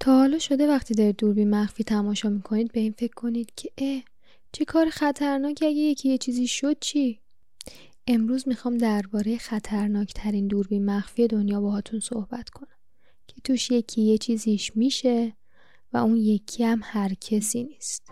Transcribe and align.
تا 0.00 0.18
حالا 0.18 0.38
شده 0.38 0.68
وقتی 0.68 0.94
دارید 0.94 1.16
دوربین 1.16 1.50
مخفی 1.50 1.84
تماشا 1.84 2.28
می‌کنید 2.28 2.72
به 2.72 2.80
این 2.80 2.94
فکر 2.98 3.14
کنید 3.14 3.52
که 3.56 3.70
اه 3.78 4.02
چه 4.52 4.64
کار 4.64 4.90
خطرناکی 4.90 5.66
اگه 5.66 5.76
یکی 5.76 6.08
یه 6.08 6.18
چیزی 6.18 6.46
شد 6.46 6.76
چی؟ 6.80 7.20
امروز 8.06 8.48
می‌خوام 8.48 8.78
درباره 8.78 9.38
خطرناکترین 9.38 10.46
دوربین 10.46 10.84
مخفی 10.84 11.26
دنیا 11.26 11.60
باهاتون 11.60 12.00
صحبت 12.00 12.48
کنم 12.48 12.78
که 13.26 13.40
توش 13.44 13.70
یکی 13.70 14.02
یه 14.02 14.18
چیزیش 14.18 14.76
میشه 14.76 15.32
و 15.92 15.96
اون 15.96 16.16
یکی 16.16 16.64
هم 16.64 16.80
هر 16.84 17.14
کسی 17.14 17.64
نیست. 17.64 18.02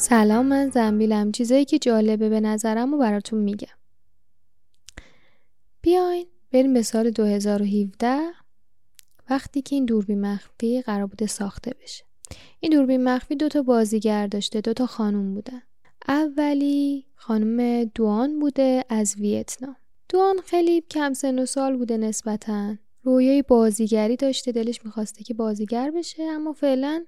سلام 0.00 0.46
من 0.46 0.70
زنبیلم. 0.70 1.32
چیزایی 1.32 1.64
که 1.64 1.78
جالبه 1.78 2.28
به 2.28 2.40
نظرم 2.40 2.94
و 2.94 2.98
براتون 2.98 3.38
میگم. 3.38 3.76
بیاین 5.82 6.26
بریم 6.52 6.74
به 6.74 6.82
سال 6.82 7.10
2017 7.10 8.18
وقتی 9.30 9.62
که 9.62 9.76
این 9.76 9.84
دوربین 9.84 10.20
مخفی 10.20 10.82
قرار 10.82 11.06
بوده 11.06 11.26
ساخته 11.26 11.74
بشه. 11.82 12.04
این 12.60 12.72
دوربین 12.72 13.04
مخفی 13.04 13.36
دوتا 13.36 13.62
بازیگر 13.62 14.26
داشته 14.26 14.60
دوتا 14.60 14.86
خانوم 14.86 15.34
بودن. 15.34 15.62
اولی 16.08 17.06
خانم 17.14 17.84
دوان 17.84 18.38
بوده 18.38 18.84
از 18.88 19.16
ویتنام. 19.18 19.76
دوان 20.08 20.36
خیلی 20.46 20.80
کم 20.80 21.12
سن 21.12 21.38
و 21.38 21.46
سال 21.46 21.76
بوده 21.76 21.96
نسبتا. 21.96 22.76
رویای 23.02 23.42
بازیگری 23.42 24.16
داشته 24.16 24.52
دلش 24.52 24.84
می‌خواسته 24.84 25.24
که 25.24 25.34
بازیگر 25.34 25.90
بشه 25.90 26.22
اما 26.22 26.52
فعلا 26.52 27.04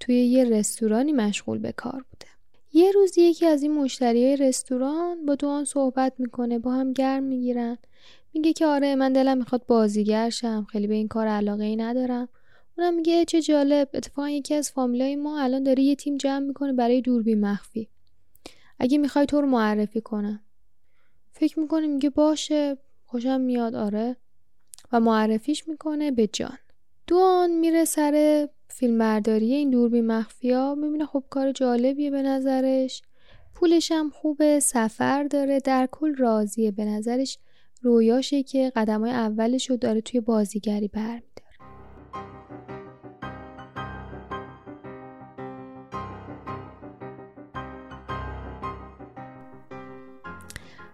توی 0.00 0.14
یه 0.26 0.44
رستورانی 0.44 1.12
مشغول 1.12 1.58
به 1.58 1.72
کار 1.72 2.04
بوده. 2.10 2.26
یه 2.72 2.92
روز 2.92 3.18
یکی 3.18 3.46
از 3.46 3.62
این 3.62 3.74
مشتری 3.74 4.24
های 4.24 4.36
رستوران 4.36 5.26
با 5.26 5.34
دوان 5.34 5.64
صحبت 5.64 6.12
می‌کنه 6.18 6.58
با 6.58 6.72
هم 6.72 6.92
گرم 6.92 7.22
می‌گیرن. 7.22 7.78
میگه 8.34 8.52
که 8.52 8.66
آره 8.66 8.94
من 8.94 9.12
دلم 9.12 9.38
می‌خواد 9.38 9.66
بازیگر 9.66 10.30
شم 10.30 10.66
خیلی 10.72 10.86
به 10.86 10.94
این 10.94 11.08
کار 11.08 11.26
علاقه 11.26 11.64
ای 11.64 11.76
ندارم. 11.76 12.28
اونم 12.78 12.94
میگه 12.94 13.24
چه 13.24 13.42
جالب 13.42 13.88
اتفاقا 13.94 14.28
یکی 14.28 14.54
از 14.54 14.70
فامیلای 14.70 15.16
ما 15.16 15.40
الان 15.40 15.62
داره 15.62 15.82
یه 15.82 15.94
تیم 15.94 16.16
جمع 16.16 16.38
می‌کنه 16.46 16.72
برای 16.72 17.00
دوربین 17.00 17.40
مخفی. 17.40 17.88
اگه 18.78 18.98
می‌خوای 18.98 19.26
تو 19.26 19.40
رو 19.40 19.46
معرفی 19.46 20.00
کنم. 20.00 20.40
فکر 21.32 21.60
می‌کنه 21.60 21.86
میگه 21.86 22.10
باشه 22.10 22.76
خوشم 23.06 23.40
میاد 23.40 23.74
آره. 23.74 24.16
و 24.92 25.00
معرفیش 25.00 25.68
می‌کنه 25.68 26.10
به 26.10 26.26
جان. 26.26 26.58
دوان 27.06 27.50
میره 27.50 27.84
سر 27.84 28.48
فیلمبرداری 28.78 29.54
این 29.54 29.70
دوربین 29.70 30.06
مخفیا 30.06 30.74
می‌بینه 30.74 31.06
خب 31.06 31.24
کار 31.30 31.52
جالبیه 31.52 32.10
به 32.10 32.22
نظرش. 32.22 33.02
پولش 33.54 33.92
هم 33.92 34.10
خوبه 34.10 34.60
سفر 34.60 35.24
داره 35.24 35.60
در 35.60 35.88
کل 35.92 36.14
راضیه. 36.14 36.70
به 36.70 36.84
نظرش 36.84 37.38
رویاشه 37.82 38.42
که 38.42 38.72
قدم 38.76 39.00
های 39.00 39.10
اولش 39.10 39.70
رو 39.70 39.76
داره 39.76 40.00
توی 40.00 40.20
بازیگری 40.20 40.88
برمیداره. 40.88 41.26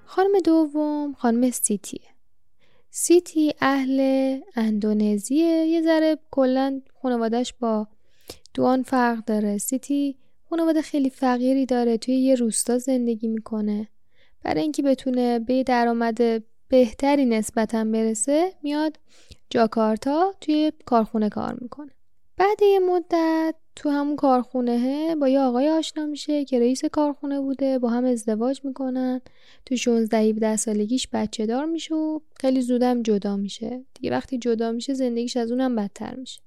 خانم 0.05 0.41
دوم 0.45 1.13
خانم 1.13 1.51
سیتیه. 1.51 2.12
سیتی 2.95 3.55
اهل 3.61 3.99
اندونزیه 4.55 5.47
یه 5.47 5.83
ذره 5.83 6.19
کلا 6.31 6.81
خانوادش 7.03 7.55
با 7.61 7.87
دوان 8.55 8.83
فرق 8.83 9.25
داره. 9.25 9.59
سیتی 9.59 10.17
خانواده 10.51 10.83
خیلی 10.83 11.11
فقیری 11.11 11.67
داره 11.67 11.99
توی 11.99 12.15
یه 12.15 12.35
روستا 12.35 12.79
زندگی 12.79 13.29
می‌کنه. 13.29 13.89
برای 14.43 14.63
اینکه 14.63 14.83
بتونه 14.83 15.39
به 15.39 15.63
درآمد 15.63 16.43
بهتری 16.69 17.25
نسبتا 17.25 17.85
برسه 17.85 18.53
میاد 18.63 18.99
جاکارتا 19.51 20.35
توی 20.41 20.73
کارخونه 20.85 21.29
کار 21.29 21.59
می‌کنه. 21.61 21.91
بعد 22.37 22.63
یه 22.63 22.79
مدت 22.79 23.55
تو 23.77 23.91
همون 23.91 24.17
کارخونه 24.17 25.17
با 25.17 25.29
یه 25.29 25.41
آقای 25.41 25.69
آشنا 25.69 26.07
میشه 26.07 26.45
که 26.45 26.61
رئیس 26.61 26.85
کارخونه 26.85 27.41
بوده 27.41 27.79
با 27.79 27.89
هم 27.89 28.05
ازدواج 28.05 28.61
می‌کنن. 28.65 29.21
تو 29.67 29.77
16 29.77 30.19
17 30.19 30.57
سالگیش 30.57 31.09
بچه 31.13 31.47
دار 31.47 31.65
میشه 31.65 31.95
و 31.95 32.21
خیلی 32.41 32.63
زودم 32.63 33.03
جدا 33.03 33.37
میشه. 33.37 33.85
دیگه 33.95 34.11
وقتی 34.11 34.39
جدا 34.39 34.73
میشه 34.73 34.95
زندگیش 34.95 35.37
از 35.37 35.51
اونم 35.51 35.77
بدتر 35.77 36.15
میشه. 36.15 36.41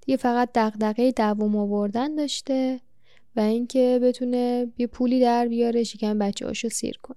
دیگه 0.00 0.16
فقط 0.16 0.48
دغدغه 0.54 1.12
دووم 1.12 1.56
آوردن 1.56 2.14
داشته 2.14 2.80
و 3.36 3.40
اینکه 3.40 4.00
بتونه 4.02 4.72
یه 4.78 4.86
پولی 4.86 5.20
در 5.20 5.48
بیاره 5.48 5.84
شکم 5.84 6.18
بچه 6.18 6.46
هاشو 6.46 6.68
سیر 6.68 6.98
کنه. 7.02 7.16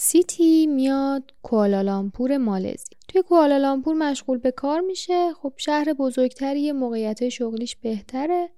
سیتی 0.00 0.66
میاد 0.66 1.34
کوالالامپور 1.42 2.36
مالزی. 2.36 2.96
توی 3.08 3.22
کوالالامپور 3.22 3.94
مشغول 3.94 4.38
به 4.38 4.50
کار 4.50 4.80
میشه. 4.80 5.32
خب 5.32 5.52
شهر 5.56 5.92
بزرگتری 5.92 6.72
موقعیت 6.72 7.28
شغلیش 7.28 7.76
بهتره. 7.76 8.48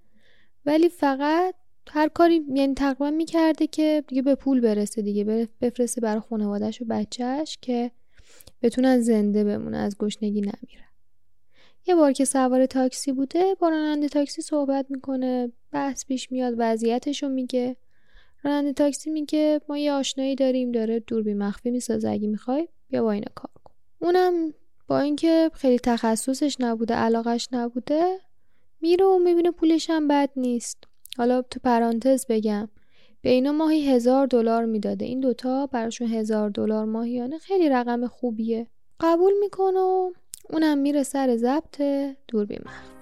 ولی 0.67 0.89
فقط 0.89 1.55
هر 1.91 2.09
کاری 2.09 2.43
یعنی 2.55 2.75
تقریبا 2.75 3.11
می‌کرده 3.11 3.67
که 3.67 4.05
دیگه 4.09 4.23
به 4.23 4.35
پول 4.35 4.61
برسه 4.61 5.03
دیگه 5.03 5.49
بفرسته 5.61 6.01
برای 6.01 6.21
خانوادهش 6.21 6.83
و 6.83 6.85
بچهش 6.85 7.59
که 7.63 7.91
بتونن 8.63 9.01
زنده 9.01 9.45
بمونه 9.45 9.79
از 9.79 9.99
گشنگی 9.99 10.41
نمیره. 10.41 10.85
یه 11.87 11.95
بار 11.95 12.13
که 12.13 12.25
سوار 12.25 12.67
تاکسی 12.67 13.13
بوده 13.13 13.55
با 13.61 13.69
راننده 13.69 14.09
تاکسی 14.09 14.43
صحبت 14.43 14.87
می‌کنه. 14.89 15.53
بحث 15.73 16.07
پیش 16.07 16.33
میاد 16.33 16.55
وضعیتشو 16.59 17.29
میگه. 17.29 17.77
راننده 18.45 18.73
تاکسی 18.73 19.11
میگه 19.11 19.61
ما 19.69 19.79
یه 19.79 19.93
آشنایی 19.93 20.35
داریم 20.35 20.73
داره 20.73 21.01
دوربین 21.01 21.39
مخفی 21.39 21.71
می‌سازه. 21.71 22.11
اگه 22.11 22.29
می‌خوای 22.29 22.69
بیا 22.89 23.03
با 23.03 23.13
اینا 23.13 23.33
کار 23.35 23.51
کن. 23.65 23.75
اونم 23.99 24.55
با 24.89 25.01
اینکه 25.01 25.51
خیلی 25.55 25.79
تخصصش 25.79 26.57
نبوده 26.61 26.95
علاقش 26.95 27.49
نبوده 27.53 28.19
میره 28.81 29.05
و 29.05 29.19
می‌بینه 29.19 29.51
پولش 29.51 29.91
هم 29.91 30.09
بد 30.09 30.31
نیست. 30.37 30.85
حالا 31.19 31.43
تو 31.43 31.61
پرانتز 31.65 32.27
بگم 32.29 32.69
به 33.23 33.31
اینا 33.31 33.53
ماهی 33.53 33.91
هزار 33.91 34.27
دلار 34.27 34.65
می‌داده. 34.65 35.05
این 35.05 35.21
دوتا 35.21 35.67
براشون 35.67 36.09
هزار 36.09 36.51
دلار 36.51 36.85
ماهیانه 36.85 37.39
خیلی 37.39 37.69
رقم 37.69 38.07
خوبیه. 38.07 38.67
قبول 39.01 39.33
می‌کنه 39.41 39.81
و 39.81 40.13
اونم 40.51 40.79
میره 40.79 41.03
سر 41.03 41.37
ضبط 41.37 41.83
دوربین 42.29 42.59
مخفی. 42.67 43.00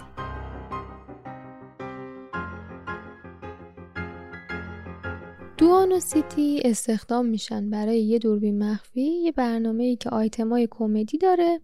دوان 5.58 6.00
سیتی 6.00 6.62
استخدام 6.64 7.26
میشن 7.26 7.70
برای 7.70 8.00
یه 8.00 8.18
دوربین 8.18 8.62
مخفی 8.64 9.00
یه 9.00 9.32
برنامه 9.32 9.84
ای 9.84 9.96
که 9.96 10.10
آیتمای 10.10 10.68
کمدی 10.70 11.18
داره 11.18 11.60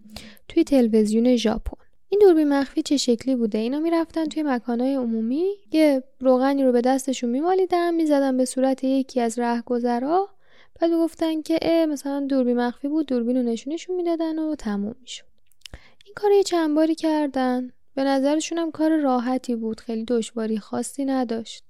توی 0.48 0.64
تلویزیون 0.64 1.36
ژاپن. 1.36 1.76
این 2.08 2.20
دوربین 2.20 2.48
مخفی 2.48 2.82
چه 2.82 2.96
شکلی 2.96 3.36
بوده؟ 3.36 3.58
اینا 3.58 3.80
می‌رفتن 3.80 4.24
توی 4.24 4.42
مکانهای 4.42 4.94
عمومی 4.94 5.44
یه 5.72 6.02
روغنی 6.20 6.64
رو 6.64 6.72
به 6.72 6.80
دستشون 6.80 7.30
میمالیدن 7.30 7.94
می‌زدن 7.94 8.36
به 8.36 8.44
صورت 8.44 8.84
یکی 8.84 9.20
از 9.20 9.38
رهگذرا 9.38 10.28
بعد 10.80 10.90
گفتن 10.90 11.42
که 11.42 11.58
اه 11.62 11.86
مثلا 11.86 12.26
دوربین 12.30 12.56
مخفی 12.56 12.88
بود 12.88 13.06
دوربین 13.06 13.36
رو 13.36 13.42
نشونشون 13.42 13.96
می‌دادن 13.96 14.38
و 14.38 14.54
تموم 14.54 14.94
می‌شد. 15.00 15.24
این 16.04 16.14
کار 16.16 16.32
یه 16.32 16.42
چند 16.42 16.76
باری 16.76 16.94
کردن. 16.94 17.72
به 17.94 18.04
نظرشون 18.04 18.58
هم 18.58 18.70
کار 18.70 18.96
راحتی 18.96 19.56
بود. 19.56 19.80
خیلی 19.80 20.04
دشواری 20.04 20.58
خاصی 20.58 21.04
نداشت. 21.04 21.63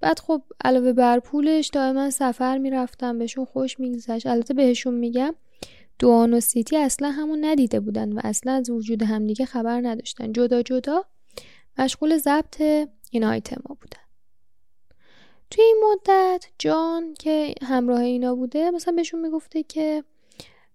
بعد 0.00 0.18
خب 0.18 0.42
علاوه 0.64 0.92
بر 0.92 1.18
پولش 1.18 1.68
دائما 1.68 2.10
سفر 2.10 2.58
می‌رفتم 2.58 3.18
بهشون 3.18 3.44
خوش 3.44 3.80
میگذشت. 3.80 4.26
البته 4.26 4.54
بهشون 4.54 4.94
میگم 4.94 5.34
دوان 5.98 6.34
و 6.34 6.40
سیتی 6.40 6.76
اصلا 6.76 7.10
همون 7.10 7.44
ندیده 7.44 7.80
بودن 7.80 8.12
و 8.12 8.20
اصلا 8.24 8.52
از 8.52 8.70
وجود 8.70 9.02
همدیگه 9.02 9.44
خبر 9.44 9.80
نداشتن. 9.80 10.32
جدا 10.32 10.62
جدا 10.62 11.04
مشغول 11.78 12.16
ضبط 12.16 12.60
این 13.10 13.24
آیتما 13.24 13.76
بودن. 13.80 14.02
توی 15.50 15.64
این 15.64 15.84
مدت 15.90 16.46
جان 16.58 17.14
که 17.14 17.54
همراه 17.62 18.00
اینا 18.00 18.34
بوده 18.34 18.70
مثلا 18.70 18.94
بهشون 18.94 19.20
می‌گفته 19.20 19.62
که 19.62 20.04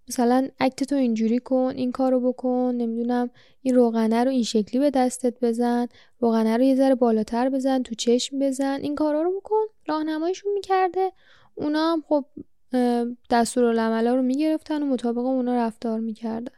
مثلا 0.10 0.48
اکت 0.60 0.84
تو 0.84 0.96
اینجوری 0.96 1.40
کن 1.40 1.74
این 1.76 1.92
کارو 1.92 2.32
بکن 2.32 2.76
نمی‌دونم 2.78 3.30
این 3.62 3.76
روغنه 3.76 4.24
رو 4.24 4.32
این 4.32 4.44
شکلی 4.44 4.80
به 4.80 4.90
دستت 4.90 5.40
بزن 5.42 5.88
روغنه 6.20 6.58
رو 6.58 6.64
یه 6.64 6.76
ذره 6.76 6.96
بالاتر 6.96 7.50
بزن 7.50 7.84
تو 7.84 7.96
چشم 7.96 8.40
بزن 8.40 8.80
این 8.82 8.96
کارا 8.96 9.22
رو 9.22 9.40
بکن. 9.40 9.66
راهنماییشون 9.88 10.54
می‌کرده. 10.54 11.12
اونا 11.56 11.92
هم 11.92 12.04
خب 12.08 12.26
دستورالعملا 13.30 14.16
رو 14.16 14.22
می‌گرفتن 14.22 14.84
و 14.84 14.86
مطابق 14.86 15.26
اونا 15.26 15.56
رفتار 15.56 16.00
می‌کردن. 16.00 16.52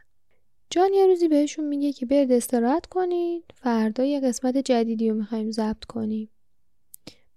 جان 0.70 0.94
یه 0.94 1.06
روزی 1.06 1.28
بهشون 1.28 1.64
میگه 1.64 1.92
که 1.92 2.06
برید 2.06 2.32
استراحت 2.32 2.86
کنید 2.86 3.44
فردا 3.54 4.04
یه 4.04 4.20
قسمت 4.20 4.56
جدیدی 4.56 5.10
رو 5.10 5.16
می‌خوایم 5.16 5.50
ضبط 5.50 5.84
کنیم. 5.84 6.30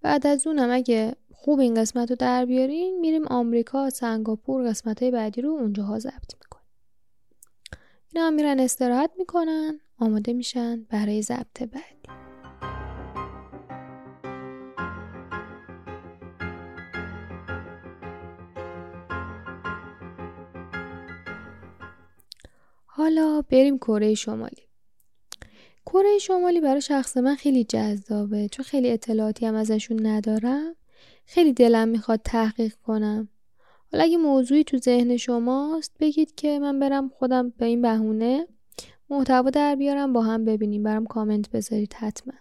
بعد 0.02 0.28
از 0.28 0.48
اونم 0.48 0.70
اگه 0.72 1.16
خوب 1.42 1.60
این 1.60 1.74
قسمت 1.74 2.10
رو 2.10 2.16
در 2.16 2.46
بیارین 2.46 3.00
میریم 3.00 3.28
آمریکا 3.28 3.90
سنگاپور 3.90 4.70
قسمت 4.70 5.02
های 5.02 5.12
بعدی 5.12 5.42
رو 5.42 5.50
اونجاها 5.50 6.00
ضبط 6.00 6.34
می‌کنیم. 6.44 6.66
اینا 8.14 8.30
میرن 8.30 8.60
استراحت 8.60 9.12
می‌کنن 9.18 9.80
آماده 10.00 10.34
میشن 10.34 10.84
برای 10.84 11.22
ضبط 11.22 11.64
بعدی. 11.64 12.10
حالا 22.86 23.42
بریم 23.42 23.78
کره 23.78 24.14
شمالی. 24.14 24.64
کره 25.86 26.18
شمالی 26.18 26.62
برای 26.62 26.82
شخص 26.82 27.18
من 27.18 27.36
خیلی 27.36 27.64
جذابه 27.64 28.50
چون 28.50 28.66
خیلی 28.66 28.92
اطلاعاتی 28.92 29.46
هم 29.46 29.56
ازشون 29.56 30.06
ندارم. 30.06 30.76
خیلی 31.32 31.54
دلم 31.54 31.88
می‌خواد 31.88 32.22
تحقیق 32.24 32.74
کنم. 32.74 33.30
حالا 33.92 34.04
اگه 34.04 34.18
موضوعی 34.18 34.64
تو 34.64 34.78
ذهن 34.78 35.18
شماست 35.18 35.92
بگید 36.00 36.36
که 36.36 36.60
من 36.60 36.80
برم 36.80 37.10
خودم 37.10 37.50
به 37.50 37.66
این 37.66 37.82
بهونه. 37.82 38.48
محتوا 39.10 39.50
در 39.50 39.76
بیارم 39.76 40.14
با 40.14 40.22
هم 40.22 40.46
ببینیم. 40.46 40.84
برام 40.84 41.06
کامنت 41.06 41.50
بذارید 41.50 41.94
حتما. 41.94 42.34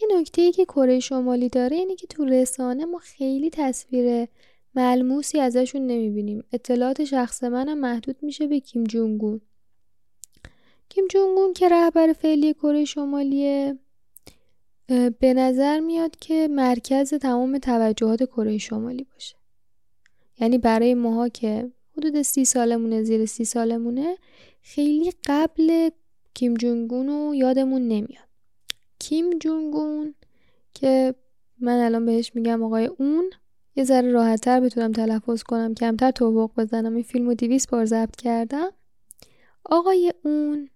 یه 0.00 0.08
نکته 0.18 0.42
ای 0.42 0.52
که 0.52 0.64
کره 0.64 1.00
شمالی 1.00 1.48
داره 1.48 1.76
اینه 1.76 1.96
که 1.96 2.06
تو 2.06 2.24
رسانه 2.24 2.84
ما 2.84 2.98
خیلی 2.98 3.50
تصویر 3.50 4.28
ملموسی 4.74 5.40
ازشون 5.40 5.86
نمی‌بینیم. 5.86 6.44
اطلاعات 6.52 7.04
شخص 7.04 7.44
منم 7.44 7.78
محدود 7.78 8.16
میشه 8.22 8.46
به 8.46 8.60
کیم 8.60 8.84
جونگون 8.84 9.40
کیم 10.88 11.06
جونگون 11.06 11.52
که 11.52 11.68
رهبر 11.68 12.12
فعلی 12.12 12.54
کره 12.54 12.84
شمالیه. 12.84 13.78
به 14.88 15.34
نظر 15.34 15.80
میاد 15.80 16.16
که 16.16 16.48
مرکز 16.48 17.14
تمام 17.14 17.58
توجهات 17.58 18.24
کره 18.24 18.58
شمالی 18.58 19.04
باشه. 19.04 19.36
یعنی 20.38 20.58
برای 20.58 20.94
ماها 20.94 21.28
که 21.28 21.72
حدود 21.96 22.22
سی 22.22 22.44
سالمونه 22.44 23.02
زیر 23.02 23.26
سی 23.26 23.44
سالمونه 23.44 24.16
خیلی 24.62 25.12
قبل 25.26 25.90
کیم 26.34 26.54
جونگون 26.54 27.06
رو 27.06 27.34
یادمون 27.34 27.82
نمیاد. 27.82 28.28
کیم 28.98 29.38
جونگون 29.38 30.14
که 30.74 31.14
من 31.58 31.80
الان 31.80 32.06
بهش 32.06 32.32
میگم 32.34 32.62
آقای 32.62 32.86
اون 32.86 33.30
یه 33.76 33.84
ذره 33.84 34.10
راحتتر 34.10 34.60
بتونم 34.60 34.92
تلفظ 34.92 35.42
کنم 35.42 35.74
کمتر 35.74 36.10
توبق 36.10 36.50
بزنم. 36.56 36.94
این 36.94 37.02
فیلم 37.02 37.26
رو 37.26 37.34
دیویس 37.34 37.66
بار 37.66 37.84
ضبط 37.84 38.16
کردم. 38.16 38.70
آقای 39.64 40.14
اون 40.24 40.70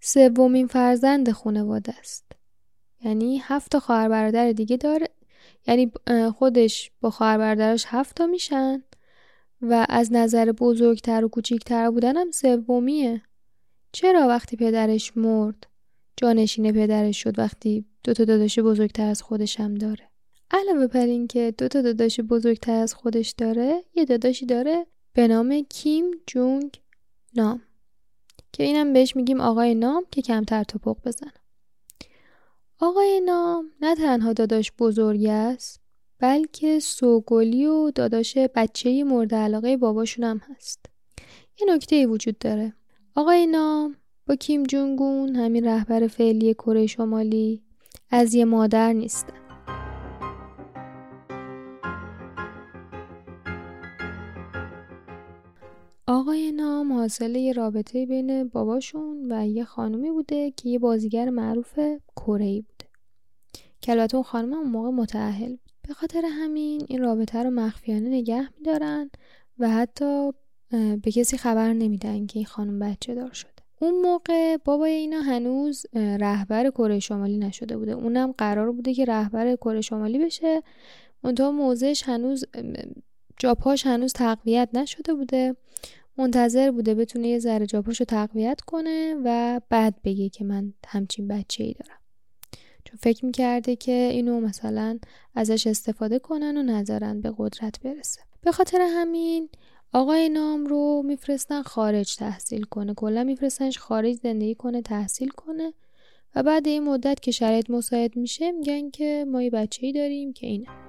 سومین 0.00 0.66
فرزند 0.66 1.30
خانواده 1.30 1.98
است. 1.98 2.27
یعنی 3.04 3.40
هفت 3.44 3.72
تا 3.72 3.80
خواهر 3.80 4.08
برادر 4.08 4.52
دیگه 4.52 4.76
داره. 4.76 5.08
یعنی 5.66 5.92
خودش 6.34 6.90
با 7.00 7.10
خواهر 7.10 7.38
برادرش 7.38 7.84
هفت 7.86 8.16
تا 8.16 8.26
میشن 8.26 8.82
و 9.62 9.86
از 9.88 10.12
نظر 10.12 10.52
بزرگتر 10.52 11.24
و 11.24 11.28
کوچیکتر 11.28 11.90
بودن 11.90 12.16
هم 12.16 12.30
سومیه. 12.30 13.22
چرا 13.92 14.28
وقتی 14.28 14.56
پدرش 14.56 15.16
مرد 15.16 15.66
جانشین 16.16 16.72
پدرش 16.72 17.22
شد 17.22 17.38
وقتی 17.38 17.84
دو 18.04 18.14
تا 18.14 18.24
داداش 18.24 18.58
بزرگتر 18.58 19.06
از 19.06 19.22
خودش 19.22 19.60
هم 19.60 19.74
داره؟ 19.74 20.08
علاوه 20.50 20.86
بر 20.86 21.06
اینکه 21.06 21.54
دو 21.58 21.68
تا 21.68 21.82
داداش 21.82 22.20
بزرگتر 22.20 22.72
از 22.72 22.94
خودش 22.94 23.30
داره 23.30 23.84
یه 23.94 24.04
داداشی 24.04 24.46
داره 24.46 24.86
به 25.12 25.28
نام 25.28 25.60
کیم 25.70 26.04
جونگ 26.26 26.80
نام. 27.34 27.62
که 28.52 28.64
اینم 28.64 28.92
بهش 28.92 29.16
میگیم 29.16 29.40
آقای 29.40 29.74
نام 29.74 30.04
که 30.10 30.22
کمتر 30.22 30.64
توپق 30.64 30.96
بزنه. 31.04 31.32
آقای 32.80 33.20
نام 33.20 33.70
نه 33.80 33.94
تنها 33.94 34.32
داداش 34.32 34.72
بزرگی 34.78 35.28
است 35.28 35.80
بلکه 36.18 36.80
سوگلی 36.80 37.66
و 37.66 37.90
داداش 37.90 38.38
بچه 38.54 39.04
مورد 39.04 39.34
علاقه 39.34 39.76
باباشون 39.76 40.24
هم 40.24 40.38
هست. 40.38 40.86
یه 41.60 41.74
نکته 41.74 42.06
وجود 42.06 42.38
داره. 42.38 42.72
آقای 43.14 43.46
نام 43.46 43.96
با 44.26 44.34
کیم 44.34 44.62
جونگون 44.62 45.36
همین 45.36 45.64
رهبر 45.64 46.06
فعلی 46.06 46.54
کره 46.54 46.86
شمالی 46.86 47.62
از 48.10 48.34
یه 48.34 48.44
مادر 48.44 48.92
نیستن. 48.92 49.47
آقای 56.10 56.52
نام 56.52 56.92
حاصل 56.92 57.36
یه 57.36 57.52
رابطه 57.52 58.06
بین 58.06 58.48
باباشون 58.48 59.32
و 59.32 59.46
یه 59.46 59.64
خانومی 59.64 60.10
بوده 60.10 60.50
که 60.50 60.68
یه 60.68 60.78
بازیگر 60.78 61.30
معروف 61.30 61.78
کره 62.16 62.60
بوده. 62.60 62.90
که 63.80 63.92
البته 63.92 64.14
اون 64.14 64.24
خانم 64.24 64.52
اون 64.52 64.70
موقع 64.70 64.90
متعهل 64.90 65.48
بود. 65.48 65.72
به 65.88 65.94
خاطر 65.94 66.22
همین 66.24 66.86
این 66.88 67.00
رابطه 67.00 67.42
رو 67.42 67.50
مخفیانه 67.50 68.08
نگه 68.08 68.48
میدارن 68.58 69.10
و 69.58 69.70
حتی 69.70 70.32
به 71.02 71.12
کسی 71.12 71.36
خبر 71.36 71.72
نمیدن 71.72 72.26
که 72.26 72.38
این 72.38 72.46
خانم 72.46 72.78
بچه 72.78 73.14
دار 73.14 73.32
شده. 73.32 73.50
اون 73.80 74.00
موقع 74.00 74.56
بابای 74.56 74.92
اینا 74.92 75.20
هنوز 75.20 75.86
رهبر 75.94 76.70
کره 76.70 76.98
شمالی 76.98 77.38
نشده 77.38 77.76
بوده. 77.76 77.92
اونم 77.92 78.32
قرار 78.32 78.72
بوده 78.72 78.94
که 78.94 79.04
رهبر 79.04 79.56
کره 79.56 79.80
شمالی 79.80 80.18
بشه. 80.18 80.62
منتها 81.22 81.50
موضعش 81.50 82.02
هنوز 82.02 82.44
جاپاش 83.38 83.86
هنوز 83.86 84.12
تقویت 84.12 84.68
نشده 84.72 85.14
بوده. 85.14 85.56
منتظر 86.16 86.70
بوده 86.70 86.94
بتونه 86.94 87.28
یه 87.28 87.38
ذره 87.38 87.66
جاپاشو 87.66 88.04
تقویت 88.04 88.60
کنه 88.60 89.14
و 89.24 89.60
بعد 89.70 89.94
بگه 90.04 90.28
که 90.28 90.44
من 90.44 90.74
همچین 90.86 91.28
بچه 91.28 91.64
ای 91.64 91.72
دارم. 91.72 91.98
چون 92.84 92.98
فکر 93.00 93.26
می‌کرده 93.26 93.76
که 93.76 93.92
اینو 93.92 94.40
مثلا 94.40 94.98
ازش 95.34 95.66
استفاده 95.66 96.18
کنن 96.18 96.56
و 96.56 96.62
نذارن 96.62 97.20
به 97.20 97.34
قدرت 97.38 97.80
برسه. 97.80 98.20
به 98.42 98.52
خاطر 98.52 98.88
همین 98.90 99.48
آقای 99.92 100.28
نام 100.28 100.66
رو 100.66 101.02
میفرستن 101.06 101.62
خارج 101.62 102.16
تحصیل 102.16 102.62
کنه. 102.62 102.94
کلا 102.94 103.24
میفرستنش 103.24 103.78
خارج 103.78 104.16
زندگی 104.16 104.54
کنه 104.54 104.82
تحصیل 104.82 105.28
کنه. 105.28 105.72
و 106.34 106.42
بعد 106.42 106.68
این 106.68 106.84
مدت 106.84 107.20
که 107.20 107.30
شرایط 107.30 107.70
مساعد 107.70 108.16
میشه 108.16 108.52
میگن 108.52 108.90
که 108.90 109.24
ما 109.28 109.42
یه 109.42 109.50
بچه 109.50 109.86
ای 109.86 109.92
داریم 109.92 110.32
که 110.32 110.46
اینه. 110.46 110.87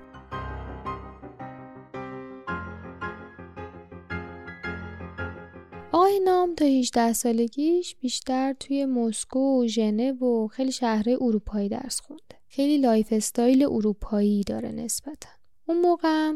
آقای 6.00 6.20
نام 6.20 6.56
تا 6.56 6.66
18 6.66 7.14
سالگیش 7.14 7.96
بیشتر 7.96 8.54
توی 8.54 8.86
مسکو 8.86 9.64
و 9.64 9.68
ژنو 9.68 10.26
و 10.26 10.48
خیلی 10.48 10.72
شهرهای 10.72 11.18
اروپایی 11.22 11.70
درس 11.70 12.02
خونده. 12.02 12.36
خیلی 12.48 12.78
lifestyle 12.78 13.64
اروپایی 13.64 14.44
داره 14.44 14.72
نسبتا. 14.72 15.30
اون 15.66 15.82
موقع 15.82 16.32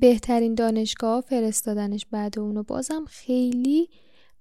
بهترین 0.00 0.54
دانشگاه 0.54 1.20
فرستادنش 1.20 2.06
بعد 2.10 2.38
اونو 2.38 2.62
بازم 2.62 3.04
خیلی 3.08 3.88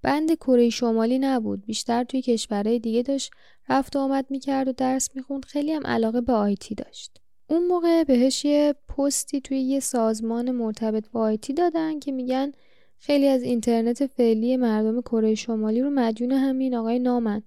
بند 0.01 0.33
کره 0.33 0.69
شمالی 0.69 1.19
نبود 1.19 1.65
بیشتر 1.65 2.03
توی 2.03 2.21
کشورهای 2.21 2.79
دیگه 2.79 3.01
داشت 3.01 3.31
رفت 3.69 3.95
و 3.95 3.99
آمد 3.99 4.25
می‌کرد 4.29 4.67
و 4.67 4.71
درس 4.71 5.09
می‌خوند 5.15 5.45
خیلی 5.45 5.71
هم 5.71 5.87
علاقه 5.87 6.21
به 6.21 6.33
آیتی 6.33 6.75
داشت 6.75 7.21
اون 7.49 7.67
موقع 7.67 8.03
بهش 8.03 8.45
یه 8.45 8.75
پستی 8.97 9.41
توی 9.41 9.61
یه 9.61 9.79
سازمان 9.79 10.51
مرتبط 10.51 11.09
با 11.09 11.21
آیتی 11.21 11.53
دادن 11.53 11.99
که 11.99 12.11
میگن 12.11 12.51
خیلی 12.97 13.27
از 13.27 13.43
اینترنت 13.43 14.05
فعلی 14.05 14.57
مردم 14.57 15.01
کره 15.01 15.35
شمالی 15.35 15.81
رو 15.81 15.89
مدیون 15.89 16.31
همین 16.31 16.75
آقای 16.75 16.99
نامن 16.99 17.43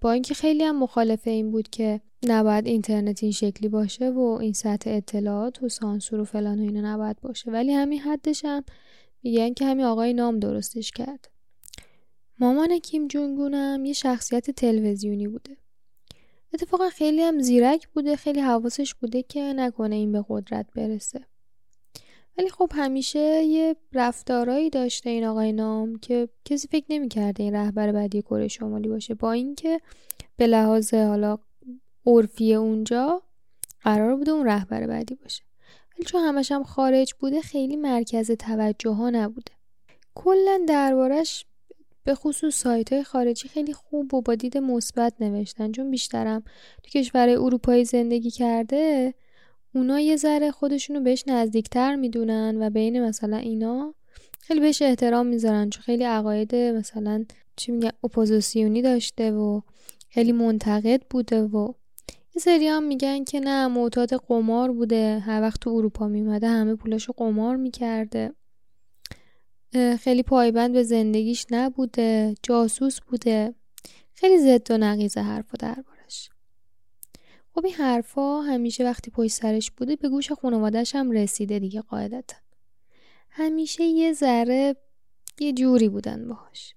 با 0.00 0.12
اینکه 0.12 0.34
خیلی 0.34 0.64
هم 0.64 0.78
مخالف 0.78 1.26
این 1.26 1.50
بود 1.50 1.68
که 1.68 2.00
نباید 2.26 2.66
اینترنت 2.66 3.22
این 3.22 3.32
شکلی 3.32 3.68
باشه 3.68 4.10
و 4.10 4.20
این 4.20 4.52
سطح 4.52 4.90
اطلاعات 4.90 5.62
و 5.62 5.68
سانسور 5.68 6.20
و 6.20 6.24
فلان 6.24 6.60
و 6.60 6.62
اینا 6.62 6.94
نباید 6.94 7.20
باشه. 7.20 7.50
ولی 7.50 7.72
همین 7.72 8.00
حدش 8.00 8.44
هم 8.44 8.64
میگن 9.22 9.54
که 9.54 9.64
همین 9.64 9.84
آقای 9.84 10.12
نام 10.14 10.38
درستش 10.38 10.90
کرد. 10.90 11.30
مامان 12.38 12.78
کیم 12.78 13.08
جونگون 13.08 13.84
یه 13.86 13.92
شخصیت 13.92 14.50
تلویزیونی 14.50 15.28
بوده. 15.28 15.56
اتفاقا 16.54 16.88
خیلی 16.88 17.22
هم 17.22 17.38
زیرک 17.38 17.88
بوده 17.88 18.16
خیلی 18.16 18.40
حواسش 18.40 18.94
بوده 18.94 19.22
که 19.22 19.40
نکنه 19.40 19.94
این 19.94 20.12
به 20.12 20.24
قدرت 20.28 20.66
برسه. 20.76 21.20
ولی 22.38 22.48
خب 22.50 22.70
همیشه 22.74 23.42
یه 23.42 23.76
رفتارایی 23.92 24.70
داشته 24.70 25.10
این 25.10 25.24
آقای 25.24 25.52
نام 25.52 25.98
که 25.98 26.28
کسی 26.44 26.68
فکر 26.68 26.84
نمی‌کرده 26.90 27.42
این 27.42 27.54
رهبر 27.54 27.92
بعدی 27.92 28.22
کره 28.22 28.48
شمالی 28.48 28.88
باشه. 28.88 29.14
با 29.14 29.32
اینکه 29.32 29.80
به 30.36 30.46
لحاظ 30.46 30.94
حالا 30.94 31.38
عرفی 32.06 32.54
اونجا 32.54 33.22
قرار 33.80 34.16
بوده 34.16 34.30
اون 34.30 34.46
رهبر 34.46 34.86
بعدی 34.86 35.14
باشه. 35.14 35.42
ولی 35.94 36.04
چون 36.06 36.20
همش 36.20 36.52
هم 36.52 36.62
خارج 36.64 37.14
بوده 37.14 37.40
خیلی 37.40 37.76
مرکز 37.76 38.30
توجه 38.30 38.90
ها 38.90 39.10
نبوده. 39.10 39.52
کلا 40.14 40.60
دربارش 40.68 41.46
به 42.04 42.14
خصوص 42.14 42.56
سایت 42.56 42.92
های 42.92 43.04
خارجی 43.04 43.48
خیلی 43.48 43.72
خوب 43.72 44.14
و 44.14 44.22
با 44.22 44.34
دید 44.34 44.58
مثبت 44.58 45.14
نوشتن. 45.20 45.72
چون 45.72 45.90
بیشترم 45.90 46.44
تو 46.82 46.90
کشور 46.98 47.28
اروپایی 47.28 47.84
زندگی 47.84 48.30
کرده 48.30 49.14
اونا 49.74 50.00
یه 50.00 50.16
ذره 50.16 50.50
خودشونو 50.50 51.00
بهش 51.00 51.24
نزدیکتر 51.26 51.96
می‌دونن 51.96 52.56
و 52.60 52.70
بین 52.70 53.02
مثلا 53.02 53.36
اینا 53.36 53.94
خیلی 54.40 54.60
بهش 54.60 54.82
احترام 54.82 55.26
می‌ذارن 55.26 55.70
چون 55.70 55.82
خیلی 55.82 56.04
عقاید 56.04 56.54
مثلا 56.54 57.24
چی 57.56 57.72
میگن 57.72 57.90
اپوزیسیونی 58.04 58.82
داشته 58.82 59.32
و 59.32 59.60
خیلی 60.08 60.32
منتقد 60.32 61.02
بوده 61.10 61.42
و 61.42 61.72
یه 62.34 62.42
سری 62.42 62.66
هم 62.66 62.82
میگن 62.82 63.24
که 63.24 63.40
نه 63.40 63.68
معتاد 63.68 64.14
قمار 64.14 64.72
بوده. 64.72 65.18
هر 65.18 65.40
وقت 65.40 65.60
تو 65.60 65.70
اروپا 65.70 66.08
میمده 66.08 66.48
همه 66.48 66.74
پولاشو 66.74 67.12
قمار 67.16 67.56
می‌کرده. 67.56 68.32
خیلی 70.00 70.22
پایبند 70.22 70.72
به 70.72 70.82
زندگیش 70.82 71.46
نبوده 71.50 72.34
جاسوس 72.42 73.00
بوده. 73.00 73.54
خیلی 74.14 74.38
زد 74.38 74.70
و 74.70 74.78
نقیزه 74.78 75.20
حرف 75.20 75.54
و 75.54 75.56
خب 77.54 77.64
این 77.64 77.74
حرفا 77.74 78.40
همیشه 78.40 78.84
وقتی 78.84 79.10
پشت 79.10 79.32
سرش 79.32 79.70
بوده 79.70 79.96
به 79.96 80.08
گوش 80.08 80.32
خانوادش 80.32 80.94
هم 80.94 81.10
رسیده 81.10 81.58
دیگه 81.58 81.80
قاعدتا. 81.80 82.36
همیشه 83.30 83.84
یه 83.84 84.12
ذره 84.12 84.76
یه 85.40 85.52
جوری 85.52 85.88
بودن 85.88 86.28
باهاش. 86.28 86.74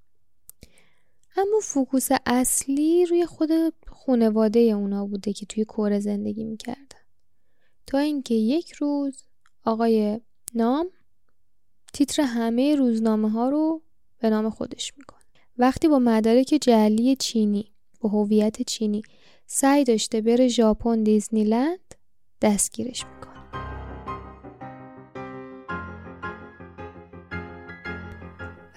اما 1.38 1.60
focus 1.64 2.10
اصلی 2.26 3.06
روی 3.06 3.26
خود 3.26 3.50
خانواده 3.88 4.60
اونا 4.60 5.06
بوده 5.06 5.34
که 5.34 5.46
توی 5.46 5.66
کره 5.66 6.00
زندگی 6.00 6.44
می‌کردن. 6.44 7.02
تا 7.88 7.98
اینکه 7.98 8.36
یک 8.36 8.72
روز 8.72 9.24
آقای 9.66 10.22
نام 10.54 10.90
تیتر 11.94 12.22
همه 12.22 12.76
روزنامه 12.76 13.30
ها 13.30 13.50
رو 13.50 13.82
به 14.20 14.30
نام 14.30 14.50
خودش 14.50 14.94
می‌کنه. 14.98 15.20
وقتی 15.58 15.88
با 15.88 16.00
مدارک 16.00 16.58
جعلی 16.62 17.16
چینی 17.16 17.72
با 18.00 18.10
هویت 18.10 18.62
چینی 18.62 19.02
سعی 19.50 19.84
داشته 19.84 20.22
بره 20.22 20.48
ژاپن 20.48 21.04
دیزنیلند 21.04 21.96
دستگیرش 22.42 23.06
می‌کنه. 23.06 23.38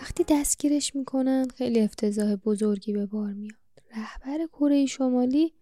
وقتی 0.01 0.25
دستگیرش 0.29 0.97
می‌کنن 0.97 1.49
خیلی 1.57 1.81
افتضاح 1.81 2.35
بزرگی 2.35 2.93
به 2.93 3.07
بار 3.07 3.33
میاد. 3.33 3.55
رهبر 3.97 4.47
کره 4.47 4.87
شمالی 4.87 5.55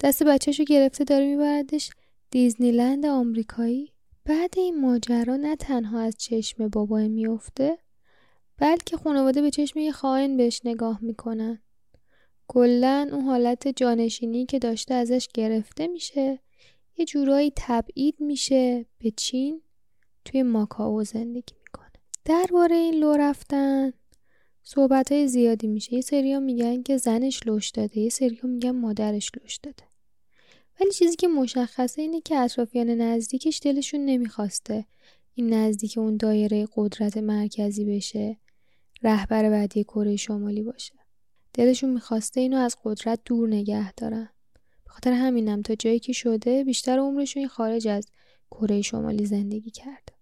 دست 0.00 0.22
بچهشو 0.22 0.64
گرفته 0.64 1.04
داره 1.04 1.26
میبردش 1.26 1.90
دیزنیلند 2.30 3.06
آمریکایی. 3.06 3.92
بعد 4.24 4.54
این 4.56 4.80
ماجرا 4.80 5.36
نه 5.36 5.56
تنها 5.56 6.00
از 6.00 6.16
چشم 6.16 6.68
بابای 6.68 7.08
میفته 7.08 7.78
بلکه 8.56 8.96
خانواده 8.96 9.42
به 9.42 9.50
چشم 9.50 9.78
یه 9.78 9.92
خائن 9.92 10.36
بهش 10.36 10.60
نگاه 10.64 10.98
می‌کنن. 11.02 11.62
کلا 12.48 13.08
اون 13.12 13.24
حالت 13.24 13.68
جانشینی 13.68 14.46
که 14.46 14.58
داشته 14.58 14.94
ازش 14.94 15.28
گرفته 15.34 15.86
میشه. 15.86 16.38
یه 16.96 17.04
جورایی 17.04 17.52
تبعید 17.56 18.14
میشه 18.20 18.86
به 18.98 19.10
چین. 19.16 19.62
توی 20.24 20.42
ماکاو 20.42 21.04
زندگی 21.04 21.54
می‌کنه. 21.64 21.92
درباره 22.24 22.76
این 22.76 22.94
لو 22.94 23.12
رفتن 23.12 23.92
صحبت 24.62 25.12
های 25.12 25.28
زیادی 25.28 25.66
میشه. 25.66 25.94
یه 25.94 26.00
سریا 26.00 26.40
میگن 26.40 26.82
که 26.82 26.96
زنش 26.96 27.46
لوش 27.46 27.70
داده. 27.70 27.98
یه 27.98 28.08
سریا 28.08 28.40
میگن 28.44 28.70
مادرش 28.70 29.30
لوش 29.40 29.56
داده. 29.56 29.84
ولی 30.80 30.90
چیزی 30.90 31.16
که 31.16 31.28
مشخصه 31.28 32.02
اینه 32.02 32.20
که 32.20 32.36
اطرافیان 32.36 32.90
نزدیکش 32.90 33.60
دلشون 33.62 34.04
نمی‌خواسته 34.04 34.84
این 35.34 35.54
نزدیک 35.54 35.98
اون 35.98 36.16
دایره 36.16 36.68
قدرت 36.76 37.16
مرکزی 37.16 37.84
بشه 37.84 38.36
رهبر 39.02 39.50
بعدی 39.50 39.84
کره 39.84 40.16
شمالی 40.16 40.62
باشه. 40.62 40.97
دلشون 41.58 41.90
می‌خواسته 41.90 42.40
اینو 42.40 42.56
از 42.56 42.76
قدرت 42.84 43.20
دور 43.24 43.48
نگه 43.48 43.92
دارن. 43.92 44.28
به 44.84 44.90
خاطر 44.90 45.12
همینم 45.12 45.62
تا 45.62 45.74
جایی 45.74 45.98
که 45.98 46.12
شده 46.12 46.64
بیشتر 46.64 46.98
عمرشون 46.98 47.46
خارج 47.46 47.88
از 47.88 48.06
کره 48.50 48.82
شمالی 48.82 49.26
زندگی 49.26 49.70
کرده. 49.70 50.12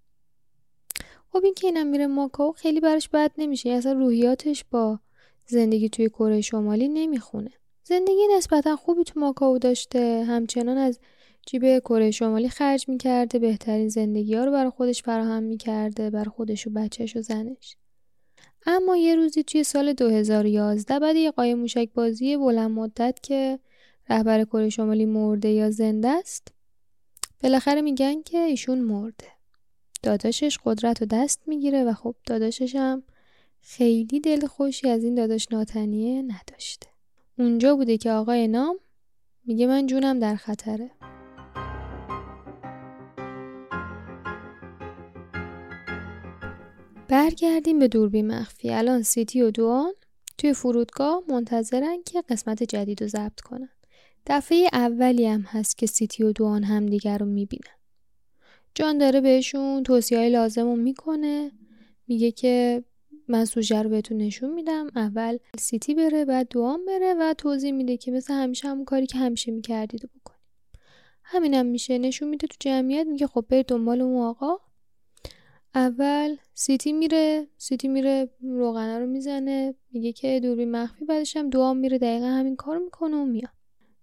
خب 1.33 1.45
این 1.45 1.55
که 1.55 1.67
اینم 1.67 1.87
میره 1.87 2.07
ماکاو 2.07 2.53
خیلی 2.53 2.81
براش 2.81 3.09
بد 3.09 3.33
نمیشه. 3.39 3.71
اصلا 3.71 3.93
روحیاتش 3.93 4.65
با 4.71 5.01
زندگی 5.47 5.89
توی 5.89 6.09
کره 6.09 6.41
شمالی 6.41 6.89
نمی‌خونه. 6.89 7.51
زندگی 7.85 8.27
نسبتا 8.37 8.77
خوبی 8.77 9.05
تو 9.05 9.21
ماکاو 9.21 9.59
داشته. 9.59 10.25
همچنان 10.29 10.79
از 10.79 11.01
جیب 11.47 11.79
کره 11.79 12.11
شمالی 12.11 12.49
خرج 12.49 12.89
می‌کرده. 12.89 13.39
بهترین 13.39 13.89
زندگی 13.89 14.35
ها 14.35 14.45
رو 14.45 14.53
برای 14.53 14.71
خودش 14.71 15.03
فراهم 15.03 15.43
می‌کرده. 15.43 16.11
برای 16.11 16.31
خودش 16.31 16.67
و 16.67 16.71
بچهش 16.71 17.17
و 17.17 17.23
زنش. 17.23 17.77
اما 18.67 18.97
یه 18.97 19.15
روزی 19.15 19.43
توی 19.43 19.65
سال 19.65 19.93
2011 19.93 20.99
بعد 20.99 21.17
یه 21.17 21.31
قایم 21.31 21.59
موشک 21.59 21.89
بازی 21.95 22.37
بلند 22.37 22.71
مدت 22.71 23.19
که 23.23 23.59
رهبر 24.09 24.45
کره 24.45 24.69
شمالی 24.69 25.05
مرده 25.05 25.49
یا 25.49 25.71
زنده 25.71 26.09
است 26.09 26.49
بالاخره 27.43 27.81
میگن 27.81 28.23
که 28.23 28.39
ایشون 28.39 28.79
مرده. 28.79 29.27
داداشش 30.03 30.59
قدرت 30.65 31.01
رو 31.01 31.07
دست 31.11 31.41
می‌گیره 31.47 31.85
و 31.85 31.93
خب 31.93 32.15
داداشش 32.27 32.77
هم 32.77 33.03
خیلی 33.61 34.21
دل 34.21 34.47
خوشی 34.47 34.89
از 34.89 35.05
این 35.05 35.15
داداش 35.15 35.49
ناتنیه 35.51 36.23
نداشته. 36.23 36.87
اونجا 37.39 37.77
بوده 37.77 37.99
که 37.99 38.11
آقای 38.11 38.49
نام 38.49 38.77
میگه 39.45 39.67
من 39.67 39.87
جونم 39.87 40.19
در 40.19 40.37
خطره. 40.37 40.91
برگردیم 47.17 47.79
به 47.79 47.89
دوربین 47.89 48.27
مخفی. 48.27 48.71
الان 48.71 49.03
سیتی 49.03 49.43
و 49.43 49.51
دوان 49.51 49.93
توی 50.39 50.53
فرودگاه 50.53 51.23
منتظرن 51.29 52.03
که 52.07 52.23
قسمت 52.23 52.63
جدید 52.63 53.03
رو 53.03 53.09
ضبط 53.09 53.41
کنن. 53.41 53.69
دفعه 54.27 54.69
اولی 54.73 55.27
هم 55.27 55.41
هست 55.41 55.79
که 55.79 55.87
سیتی 55.87 56.23
و 56.23 56.33
دوان 56.33 56.65
همدیگر 56.65 57.19
رو 57.19 57.27
می‌بینن. 57.27 57.75
جان 58.75 58.99
داره 58.99 59.21
بهشون 59.21 59.83
توصیه 59.83 60.19
های 60.19 60.31
لازم 60.31 60.63
رو 60.63 60.77
می‌کنه. 60.77 61.53
میگه 62.09 62.31
که 62.31 62.85
من 63.29 63.45
سوژه 63.45 63.83
رو 63.83 63.91
بهتون 63.91 64.17
نشون 64.17 64.55
میدم. 64.55 64.87
اول 64.97 65.39
سیتی 65.59 65.95
بره 65.95 66.25
بعد 66.25 66.49
دوام 66.51 66.85
بره 66.87 67.15
و 67.15 67.35
توضیح 67.39 67.73
میده 67.73 67.97
که 67.97 68.11
مثل 68.11 68.35
همیشه 68.35 68.69
همون 68.69 68.85
کاری 68.85 69.07
که 69.07 69.19
همیشه 69.19 69.53
می‌کردید 69.53 70.05
و 70.05 70.09
بکنید. 70.09 70.41
همینم 71.23 71.67
میشه. 71.67 71.99
نشون 71.99 72.29
میده 72.29 72.47
تو 72.47 72.57
جمعیت 72.61 73.07
میگه 73.07 73.27
خب 73.27 73.45
برید 73.49 73.67
دنبال 73.67 74.01
اون 74.01 74.23
آقا. 74.23 74.66
اول 75.77 76.37
سیتی 76.55 76.93
میره 76.93 77.47
سیتی 77.59 77.89
میره 77.89 78.31
روغنه 78.43 78.99
رو 78.99 79.07
می‌زنه 79.07 79.75
میگه 79.93 80.13
که 80.13 80.41
دوربین 80.41 80.71
مخفی 80.71 81.05
بعدش 81.05 81.37
هم 81.37 81.51
دوان 81.51 81.77
میره 81.77 81.99
دقیقا 81.99 82.27
همین 82.27 82.57
کار 82.57 82.79
می‌کنه 82.79 83.17
و 83.17 83.25
میاد. 83.25 83.51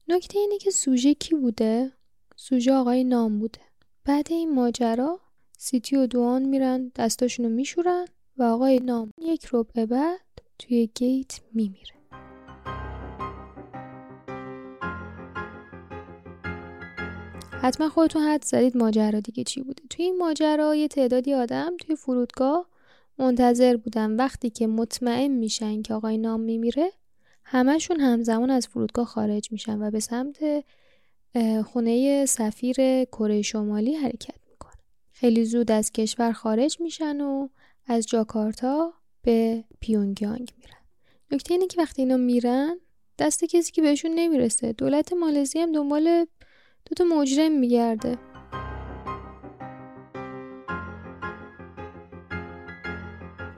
نکته 0.08 0.40
اینه 0.40 0.58
که 0.58 0.72
سوژه 0.72 1.14
کی 1.14 1.36
بوده؟ 1.36 1.92
سوژه 2.36 2.74
آقای 2.74 3.04
نام 3.04 3.40
بوده. 3.40 3.60
بعد 4.06 4.28
این 4.32 4.54
ماجرا 4.54 5.20
سیتی 5.58 5.96
و 5.96 6.08
دوان 6.08 6.44
میرن 6.44 6.92
دستاشونو 6.96 7.50
میشورن 7.50 8.06
و 8.38 8.44
آقای 8.44 8.80
نام 8.80 9.12
یک 9.18 9.48
ربع 9.52 9.86
بعد 9.86 10.42
توی 10.60 10.90
گیت 10.96 11.40
میمیره. 11.54 12.03
حتما 17.64 17.90
خودتون 17.90 18.22
حد 18.22 18.46
زدید 18.46 18.78
ماجرا 18.78 19.20
دیگه 19.20 19.44
چی 19.44 19.62
بوده. 19.62 19.84
توی 19.90 20.06
این 20.06 20.18
ماجرا 20.18 20.76
یه 20.76 20.88
تعدادی 20.88 21.34
آدم 21.34 21.78
توی 21.78 21.96
فرودگاه 21.96 22.70
منتظر 23.18 23.78
بودن 23.78 24.16
وقتی 24.16 24.50
که 24.50 24.68
مطمئن 24.68 25.28
میشن 25.28 25.82
که 25.82 25.94
آقای 25.94 26.18
نام 26.18 26.40
میمیره 26.40 26.92
همشون 27.44 28.00
همزمان 28.00 28.50
از 28.50 28.68
فرودگاه 28.68 29.06
خارج 29.06 29.52
میشن 29.52 29.82
و 29.82 29.92
به 29.92 30.00
سمت 30.00 30.66
خونه 31.66 32.26
سفیر 32.26 33.04
کره 33.04 33.42
شمالی 33.42 33.96
حرکت 33.96 34.40
می‌کنن. 34.50 34.82
خیلی 35.12 35.46
زود 35.46 35.72
از 35.72 35.92
کشور 35.92 36.32
خارج 36.32 36.82
میشن 36.82 37.22
و 37.22 37.48
از 37.88 38.08
جاکارتا 38.08 38.94
به 39.22 39.64
پیونگیانگ 39.80 40.54
میرن. 40.58 40.82
نکته 41.32 41.54
اینه 41.54 41.68
که 41.68 41.82
وقتی 41.82 42.02
اینا 42.02 42.18
میرن 42.18 42.80
دست 43.20 43.44
کسی 43.44 43.72
که 43.72 43.82
بهشون 43.82 44.12
نمی‌رسه. 44.16 44.74
دولت 44.74 45.14
مالزی 45.14 45.60
هم 45.60 45.72
دنبال 45.72 46.26
دوتا 46.86 47.04
مجرم 47.04 47.52
میگرده. 47.52 48.18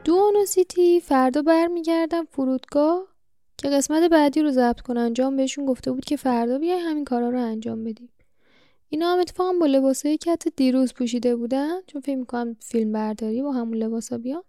دو 0.03 0.45
سیتی 0.47 0.99
فردا 0.99 1.41
برمیگردن 1.41 2.23
فرودگاه 2.23 3.07
که 3.57 3.69
قسمت 3.69 4.09
بعدی 4.11 4.41
رو 4.41 4.51
ضبط 4.51 4.81
کنن. 4.81 4.97
انجام 4.97 5.35
بهشون 5.35 5.65
گفته 5.65 5.91
بود 5.91 6.05
که 6.05 6.15
فردا 6.15 6.59
بیای 6.59 6.79
همین 6.79 7.05
کارا 7.05 7.29
رو 7.29 7.39
انجام 7.39 7.83
بدیم 7.83 8.09
اینا 8.89 9.13
هم 9.13 9.19
اتفاقا 9.19 9.53
با 9.59 9.65
لباسایی 9.65 10.17
که 10.17 10.31
حتی 10.31 10.49
دیروز 10.55 10.93
پوشیده 10.93 11.35
بودن. 11.35 11.81
چون 11.87 12.01
فکر 12.01 12.15
می‌کنم 12.15 12.55
فیلم 12.59 12.91
برداری 12.91 13.41
با 13.41 13.51
همون 13.51 13.77
لباسا 13.77 14.17
بیان. 14.17 14.43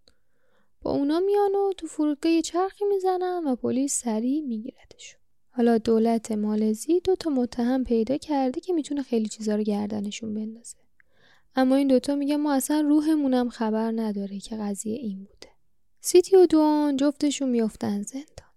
با 0.83 0.91
اونا 0.91 1.21
میان 1.21 1.55
و 1.55 1.73
تو 1.73 1.87
فرودگاه 1.87 2.33
یه 2.33 2.43
چرخی 2.43 2.85
می‌زنن 2.85 3.47
و 3.47 3.57
پلیس 3.57 4.03
سریع 4.03 4.43
میگیردشون. 4.43 5.21
حالا 5.57 5.79
دولت 5.79 6.33
مالزی 6.33 7.01
دو 7.01 7.17
تا 7.17 7.31
متهم 7.31 7.85
پیدا 7.85 8.17
کرده 8.17 8.61
که 8.61 8.73
می‌تونه 8.73 9.03
خیلی 9.03 9.29
چیزا 9.29 9.57
رو 9.57 9.63
گردنشون 9.63 10.35
بندازه. 10.35 10.77
اما 11.55 11.77
این 11.77 11.89
دوتا 11.89 12.15
میگن 12.15 12.37
ما 12.37 12.55
اصلا 12.55 12.81
روحمونم 12.81 13.49
خبر 13.49 13.93
نداره 13.97 14.39
که 14.39 14.57
قضیه 14.57 14.97
این 14.97 15.19
بوده. 15.19 15.49
سیتی 16.01 16.37
و 16.37 16.47
دوان 16.47 16.97
جفتشون 16.97 17.49
میافتن 17.49 18.03
زندان. 18.03 18.51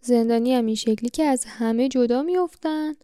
زندانی 0.00 0.54
هم 0.54 0.66
این 0.66 0.74
شکلی 0.74 1.08
که 1.08 1.24
از 1.24 1.44
همه 1.44 1.88
جدا 1.88 2.22
میافتن 2.22 2.94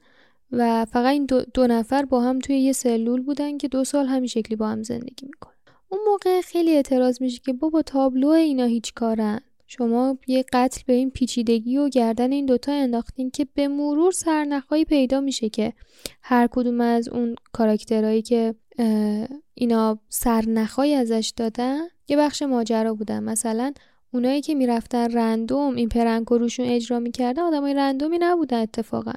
و 0.53 0.85
فقط 0.85 1.13
این 1.13 1.27
دو, 1.27 1.45
دو 1.55 1.67
نفر 1.67 2.05
با 2.05 2.21
هم 2.21 2.39
توی 2.39 2.59
یه 2.59 2.73
سلول 2.73 3.23
بودن 3.23 3.59
که 3.59 3.69
دو 3.69 3.85
سال 3.85 4.07
همین 4.07 4.27
شکلی 4.29 4.57
با 4.57 4.69
هم 4.69 4.83
زندگی 4.83 5.27
می‌کنن. 5.27 5.55
اون 5.89 6.01
موقع 6.07 6.41
خیلی 6.41 6.71
اعتراض 6.71 7.23
میشه 7.23 7.41
که 7.45 7.53
بابا 7.53 7.83
تابلو 7.83 8.29
اینا 8.29 8.65
هیچ 8.65 8.95
کارن. 8.95 9.41
شما 9.77 10.19
یه 10.27 10.45
قتل 10.53 10.83
به 10.87 10.93
این 10.93 11.11
پیچیدگی 11.11 11.77
و 11.77 11.89
گردن 11.89 12.33
این 12.33 12.47
دوتا 12.47 12.73
انداختین 12.73 13.31
که 13.31 13.47
به 13.55 13.69
مرور 13.69 14.13
سرنخهایی 14.13 14.85
پیدا 14.85 15.21
میشه 15.21 15.49
که 15.49 15.73
هر 16.23 16.49
کدوم 16.51 16.81
از 16.81 17.09
اون 17.09 17.35
کاراکترهایی 17.53 18.23
که 18.23 18.55
اینا 19.55 19.99
سرنخهایی 20.09 20.95
ازش 20.95 21.33
دادن 21.37 21.81
یه 22.09 22.17
بخش 22.17 22.43
ماجرا 22.43 22.95
بودن. 22.95 23.23
مثلا 23.23 23.73
اونایی 24.13 24.41
که 24.41 24.55
می‌رفتن 24.55 25.13
رندوم 25.13 25.75
این 25.75 25.89
پرنگ 25.89 26.27
روشون 26.31 26.67
اجرا 26.67 26.99
می‌کردن 26.99 27.43
آدمای 27.43 27.75
رندومی 27.75 28.19
نبودن 28.21 28.61
اتفاقا. 28.61 29.13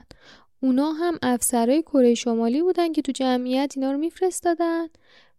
اونا 0.59 0.91
هم 0.91 1.17
افسرهای 1.21 1.81
کره 1.81 2.13
شمالی 2.13 2.62
بودن 2.62 2.91
که 2.91 3.01
تو 3.01 3.12
جمعیت 3.12 3.74
اینا 3.75 3.91
رو 3.91 3.97
میفرستادن 3.97 4.88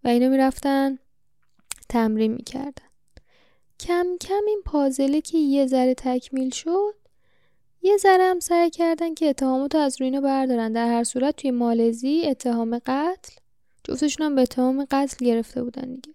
و 0.04 0.08
اینا 0.08 0.28
می‌رفتن 0.28 0.98
تمرین 1.88 2.32
می‌کردن. 2.32 2.85
کم 3.80 4.06
کم 4.20 4.42
این 4.46 4.62
پازله 4.64 5.20
که 5.20 5.38
یه 5.38 5.66
ذره 5.66 5.94
تکمیل 5.94 6.50
شد 6.50 6.94
یه 7.82 7.96
ذره 7.96 8.24
هم 8.24 8.40
سعی 8.40 8.70
کردن 8.70 9.14
که 9.14 9.28
اتهامات 9.28 9.74
از 9.74 10.00
روی 10.00 10.20
بردارن. 10.20 10.72
در 10.72 10.88
هر 10.88 11.04
صورت 11.04 11.36
توی 11.36 11.50
مالزی 11.50 12.22
اتهام 12.26 12.78
قتل 12.78 13.32
جفتشون 13.84 14.26
هم 14.26 14.34
به 14.34 14.42
اتهام 14.42 14.86
قتل 14.90 15.26
گرفته 15.26 15.62
بودن 15.62 15.94
دیگه. 15.94 16.12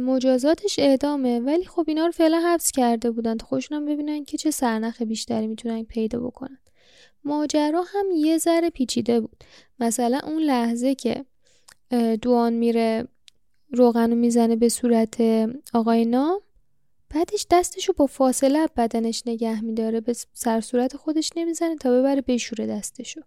مجازاتش 0.00 0.78
اعدامه 0.78 1.40
ولی 1.40 1.64
خب 1.64 1.84
اینا 1.88 2.06
رو 2.06 2.12
فعلا 2.12 2.40
حبس 2.40 2.72
کرده 2.72 3.10
بودن 3.10 3.36
تا 3.36 3.46
خودشون 3.46 3.76
هم 3.76 3.86
ببینن 3.86 4.24
که 4.24 4.36
چه 4.36 4.50
سرنخ 4.50 5.02
بیشتری 5.02 5.46
می‌تونن 5.46 5.84
پیدا 5.84 6.20
بکنن. 6.20 6.58
ماجرا 7.24 7.82
هم 7.82 8.06
یه 8.16 8.38
ذره 8.38 8.70
پیچیده 8.70 9.20
بود. 9.20 9.44
مثلا 9.78 10.20
اون 10.24 10.42
لحظه 10.42 10.94
که 10.94 11.24
دوان 12.22 12.52
میره 12.52 13.08
روغنو 13.72 14.16
می‌زنه 14.16 14.56
به 14.56 14.68
صورت 14.68 15.16
آقای 15.74 16.04
نام. 16.04 16.40
بعدش 17.14 17.46
دستشو 17.50 17.92
با 17.92 18.06
فاصله 18.06 18.68
بدنش 18.76 19.22
نگه 19.26 19.60
میداره 19.60 20.00
به 20.00 20.12
سر 20.32 20.60
صورت 20.60 20.96
خودش 20.96 21.30
نمی‌زنه 21.36 21.76
تا 21.76 21.90
ببره 21.90 22.20
بشوره 22.20 22.66
دستشو. 22.66 23.20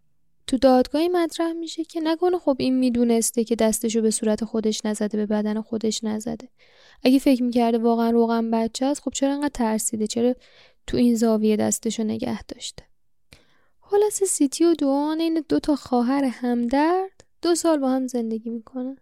تو 0.47 0.57
دادگاهی 0.57 1.07
مطرح 1.07 1.53
میشه 1.53 1.83
که 1.83 2.01
نکنه 2.01 2.37
خب 2.39 2.55
این 2.59 2.79
می‌دونسته 2.79 3.43
که 3.43 3.55
دستشو 3.55 4.01
به 4.01 4.11
صورت 4.11 4.45
خودش 4.45 4.85
نزده 4.85 5.17
به 5.17 5.25
بدن 5.25 5.61
خودش 5.61 6.03
نزده. 6.03 6.49
اگه 7.03 7.19
فکر 7.19 7.43
می‌کرده 7.43 7.77
واقعا 7.77 8.09
روغن 8.09 8.51
بچه 8.51 8.85
است 8.85 9.01
خب 9.01 9.11
چرا 9.11 9.33
انقدر 9.33 9.49
ترسیده؟ 9.53 10.07
چرا 10.07 10.35
تو 10.87 10.97
این 10.97 11.15
زاویه 11.15 11.55
دستشو 11.55 12.03
نگه 12.03 12.43
داشته؟ 12.43 12.83
خلاص 13.81 14.23
سیتی 14.23 14.65
و 14.65 14.73
دوان 14.73 15.19
این 15.19 15.43
دو 15.49 15.59
تا 15.59 15.75
خواهر 15.75 16.23
همدرد 16.23 17.23
دو 17.41 17.55
سال 17.55 17.79
با 17.79 17.89
هم 17.89 18.07
زندگی 18.07 18.49
می‌کنن. 18.49 18.97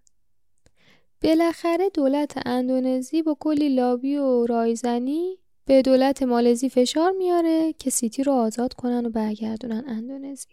بالاخره 1.24 1.90
دولت 1.90 2.40
اندونزی 2.46 3.22
با 3.22 3.38
کلی 3.40 3.70
لابی 3.70 4.18
و 4.18 4.46
رایزنی 4.46 5.38
به 5.66 5.82
دولت 5.82 6.24
مالزی 6.24 6.70
فشار 6.70 7.12
میاره 7.12 7.74
که 7.74 7.90
سیتی 7.90 8.24
رو 8.24 8.32
آزاد 8.32 8.74
کنن 8.74 9.06
و 9.06 9.10
برگردونن 9.10 9.84
اندونزی. 9.88 10.48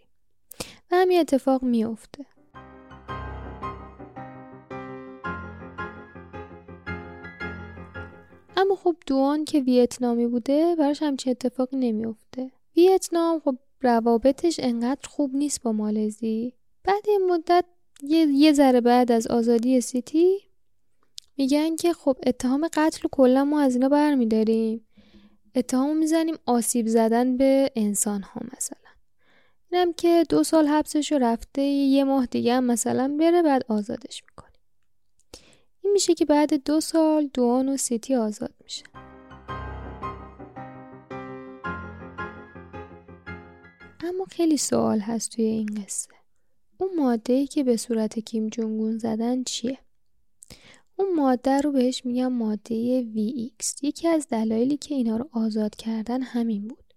و 0.91 0.95
همین 0.95 1.19
اتفاق 1.19 1.63
میافته 1.63 2.25
اما 8.57 8.75
خب 8.75 8.95
دوان 9.07 9.45
که 9.45 9.59
ویتنامی 9.59 10.27
بوده 10.27 10.75
براش 10.75 11.03
همچین 11.03 11.31
اتفاقی 11.31 11.77
نمیافته 11.77 12.51
ویتنام 12.77 13.39
خب 13.39 13.55
روابطش 13.81 14.59
انقدر 14.63 15.09
خوب 15.09 15.35
نیست 15.35 15.61
با 15.61 15.71
مالزی. 15.71 16.53
بعد 16.83 17.03
این 17.07 17.25
مدت 17.25 17.65
یه, 18.03 18.27
یه 18.27 18.53
ذره 18.53 18.81
بعد 18.81 19.11
از 19.11 19.27
آزادی 19.27 19.81
سیتی 19.81 20.48
میگن 21.39 21.75
که 21.75 21.93
خب 21.93 22.17
اتهام 22.27 22.67
قتل 22.73 23.07
کلا 23.11 23.45
ما 23.45 23.61
از 23.61 23.73
اینا 23.73 23.89
برمیداریم. 23.89 24.87
اتهام 25.55 25.97
می‌زنیم 25.97 26.35
آسیب 26.45 26.87
زدن 26.87 27.37
به 27.37 27.71
انسان 27.75 28.21
ها 28.21 28.41
مثلا. 28.57 28.89
اینم 29.71 29.93
که 29.93 30.23
دو 30.29 30.43
سال 30.43 30.67
حبسش 30.67 31.11
رفته 31.11 31.61
یه 31.61 32.03
ماه 32.03 32.25
دیگه 32.25 32.53
هم 32.53 32.63
مثلا 32.63 33.15
بره 33.19 33.41
بعد 33.41 33.63
آزادش 33.67 34.23
می‌کنیم 34.29 34.59
این 35.83 35.93
میشه 35.93 36.13
که 36.13 36.25
بعد 36.25 36.63
دو 36.63 36.81
سال 36.81 37.29
دوان 37.33 37.69
و 37.69 37.77
سیتی 37.77 38.15
آزاد 38.15 38.53
میشه. 38.63 38.83
اما 44.03 44.25
خیلی 44.31 44.57
سوال 44.57 44.99
هست 44.99 45.31
توی 45.31 45.45
این 45.45 45.83
قصه. 45.85 46.09
اون 46.77 46.89
ماده 46.95 47.47
که 47.47 47.63
به 47.63 47.77
صورت 47.77 48.19
کیم 48.19 48.47
جونگون 48.47 48.97
زدن 48.97 49.43
چیه؟ 49.43 49.77
اون 50.99 51.15
ماده 51.15 51.61
رو 51.61 51.71
بهش 51.71 52.05
میگم 52.05 52.33
ماده 52.33 53.03
VX 53.03 53.83
یکی 53.83 54.07
از 54.07 54.27
دلایلی 54.27 54.77
که 54.77 54.95
اینا 54.95 55.17
رو 55.17 55.29
آزاد 55.31 55.75
کردن 55.75 56.21
همین 56.21 56.67
بود. 56.67 56.93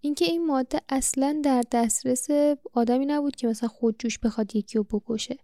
اینکه 0.00 0.24
این 0.24 0.46
ماده 0.46 0.80
اصلا 0.88 1.40
در 1.44 1.62
دسترس 1.72 2.28
آدمی 2.72 3.06
نبود 3.06 3.36
که 3.36 3.46
مثلا 3.46 3.68
خودجوش 3.68 4.18
بخواد 4.18 4.56
یکی 4.56 4.78
رو 4.78 4.84
بکشه. 4.84 5.36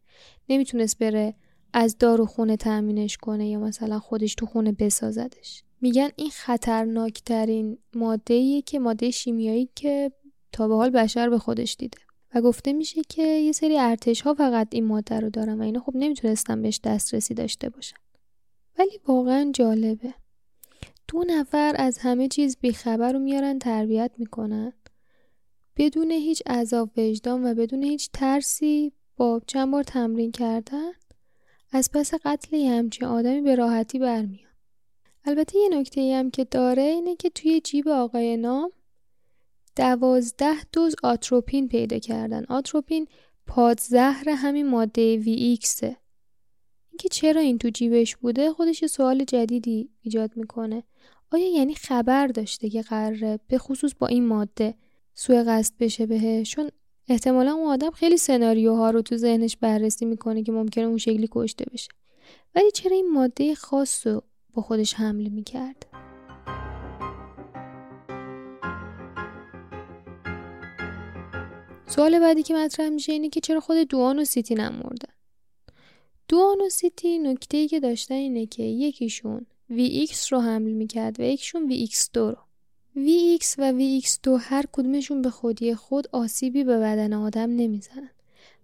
نمی‌تونست 0.48 0.98
بره 0.98 1.35
از 1.72 1.98
دارو 1.98 2.26
خونه 2.26 2.57
تأمینش 2.57 3.16
کنه 3.16 3.48
یا 3.48 3.59
مثلا 3.59 3.98
خودش 3.98 4.35
تو 4.35 4.46
خونه 4.46 4.72
بسازدش. 4.72 5.62
میگن 5.80 6.09
این 6.16 6.30
خطرناکترین 6.30 7.78
ماده 7.94 8.62
که 8.62 8.78
ماده 8.78 9.11
شیمیایی 9.11 9.68
که 9.74 10.12
تا 10.52 10.68
به 10.68 10.74
حال 10.74 10.90
بشر 10.90 11.28
به 11.30 11.38
خودش 11.38 11.76
دیده. 11.78 11.98
و 12.35 12.40
گفته 12.40 12.73
میشه 12.73 13.03
که 13.09 13.23
یه 13.23 13.53
سری 13.53 13.79
ارتش 13.79 14.20
ها 14.20 14.35
فقط 14.35 14.68
این 14.70 14.85
ماده 14.85 15.20
رو 15.20 15.31
دارن 15.31 15.61
و 15.61 15.62
اینا 15.62 15.81
خب 15.81 15.92
نمی‌تونستن 15.97 16.62
بهش 16.62 16.81
دسترسی 16.85 17.35
داشته 17.35 17.68
باشن. 17.68 17.97
ولی 18.79 19.01
واقعا 19.09 19.51
جالبه. 19.55 20.14
دو 21.09 21.25
نفر 21.27 21.75
از 21.79 21.99
همه 21.99 22.29
چیز 22.29 22.57
بیخبر 22.61 23.12
رو 23.12 23.18
میارن 23.18 23.59
تربیت 23.59 24.11
می‌کنن. 24.18 24.73
بدون 25.77 26.11
هیچ 26.11 26.42
عذاب 26.47 26.90
وجدان 26.97 27.47
و 27.47 27.55
بدون 27.55 27.83
هیچ 27.83 28.11
ترسی 28.12 28.92
با 29.16 29.40
چند 29.47 29.70
بار 29.70 29.83
تمرین 29.83 30.33
کردن 30.33 30.92
از 31.73 31.90
پس 31.92 32.14
قتل 32.25 32.57
یه 32.57 32.70
همچین 32.70 33.09
آدمی 33.09 33.40
به 33.40 33.55
راحتی 33.55 33.99
برمیان 33.99 34.51
البته 35.25 35.59
یه 35.59 35.68
نکته 35.68 36.16
هم 36.16 36.31
که 36.31 36.44
داره 36.44 36.83
اینه 36.83 37.16
که 37.16 37.31
توی 37.31 37.61
جیب 37.61 37.88
آقای 37.88 38.37
نام 38.37 38.70
دوازده 39.76 40.64
دوز 40.72 40.94
آتروپین 41.02 41.68
پیدا 41.68 41.98
کردن. 41.98 42.44
آتروپین 42.44 43.08
پادزهر 43.46 44.28
همین 44.28 44.68
ماده 44.68 45.16
وی 45.16 45.32
ایکسه 45.32 45.96
اینکه 46.90 47.08
چرا 47.08 47.40
این 47.40 47.58
تو 47.58 47.68
جیبش 47.68 48.16
بوده 48.16 48.52
خودش 48.52 48.84
سوال 48.84 49.24
جدیدی 49.24 49.90
ایجاد 50.00 50.30
می‌کنه. 50.37 50.82
آیا 51.32 51.50
یعنی 51.50 51.74
خبر 51.74 52.26
داشته 52.26 52.70
که 52.70 52.82
قراره 52.82 53.38
به 53.48 53.58
خصوص 53.58 53.92
با 53.98 54.06
این 54.06 54.26
ماده 54.26 54.74
سوء 55.14 55.44
قصد 55.46 55.74
بشه 55.80 56.06
بهشون 56.06 56.70
احتمالا 57.08 57.52
اون 57.52 57.66
آدم 57.72 57.90
خیلی 57.90 58.16
سناریوها 58.16 58.90
رو 58.90 59.02
تو 59.02 59.16
ذهنش 59.16 59.56
بررسی 59.56 60.04
می‌کنه 60.04 60.42
که 60.42 60.52
ممکنه 60.52 60.84
اون 60.84 60.98
شکلی 60.98 61.28
کشته 61.32 61.64
بشه. 61.72 61.88
ولی 62.54 62.70
چرا 62.70 62.96
این 62.96 63.12
ماده 63.12 63.54
خاص 63.54 64.06
رو 64.06 64.22
با 64.54 64.62
خودش 64.62 64.94
حمله 64.94 65.28
می‌کرد؟ 65.28 65.87
سوال 71.87 72.18
بعدی 72.18 72.42
که 72.42 72.55
مطرح 72.55 72.88
میشه 72.88 73.12
اینه 73.12 73.29
که 73.29 73.40
چرا 73.40 73.61
خود 73.61 73.77
دوان 73.77 74.18
و 74.18 74.25
سیتی 74.25 74.55
نمردن 74.55 75.12
دوان 76.29 76.61
و 76.61 76.68
سیتی 76.68 77.18
نکته 77.18 77.57
ای 77.57 77.68
که 77.68 77.81
داشتن 77.81 78.14
اینه 78.14 78.47
که 78.47 78.62
یکیشون 78.62 79.47
VX 79.70 80.29
رو 80.29 80.40
حمل 80.40 80.70
می‌کرد 80.70 81.20
و 81.20 81.23
یکیشون 81.23 81.70
VX2 81.70 82.16
رو. 82.16 82.37
VX 82.97 83.44
و 83.59 83.73
VX2 83.73 84.29
هر 84.40 84.64
کدومشون 84.73 85.23
به 85.23 85.31
خودی 85.31 85.75
خود 85.75 86.09
آسیبی 86.12 86.64
به 86.64 86.79
بدن 86.79 87.12
آدم 87.12 87.51
نمی‌زنن. 87.51 88.11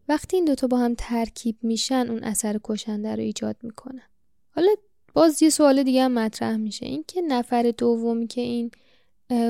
وقتی 0.09 0.37
این 0.37 0.45
دوتا 0.45 0.67
با 0.67 0.79
هم 0.79 0.95
ترکیب 0.99 1.57
میشن 1.63 2.07
اون 2.11 2.25
اثر 2.25 2.61
کشنده 2.65 3.17
رو 3.17 3.21
ایجاد 3.21 3.57
می‌کنن 3.63 4.03
حالا 4.51 4.71
باز 5.15 5.43
یه 5.43 5.51
سوال 5.51 5.83
دیگه 5.83 6.03
هم 6.03 6.13
مطرح 6.13 6.57
میشه. 6.57 6.87
این 6.87 7.05
که 7.09 7.21
نفر 7.21 7.75
دومی 7.79 8.27
که 8.27 8.41
این 8.41 8.71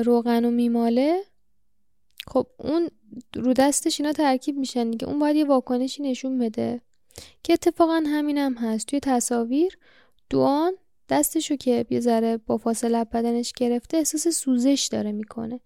روغن 0.05 0.45
و 0.45 0.51
میماله 0.51 1.21
خب 2.27 2.47
اون 2.57 2.89
رو 3.35 3.53
دستش 3.53 3.99
اینا 3.99 4.13
ترکیب 4.13 4.57
میشن 4.57 4.91
دیگه. 4.91 5.07
اون 5.07 5.19
باید 5.19 5.35
یه 5.35 5.45
واکنشی 5.45 6.03
نشون 6.03 6.37
بده. 6.37 6.81
که 7.43 7.53
اتفاقا 7.53 8.03
همین 8.07 8.37
هم 8.37 8.53
هست. 8.53 8.87
توی 8.87 8.99
تصاویر 8.99 9.77
دوان 10.29 10.73
دستشو 11.09 11.55
که 11.55 11.85
یه 11.89 11.99
ذره 11.99 12.37
با 12.37 12.57
فاصله 12.57 13.03
بدنش 13.03 13.53
گرفته 13.53 13.97
احساس 13.97 14.27
سوزش 14.27 14.89
داره 14.91 15.11
می‌کنه. 15.11 15.59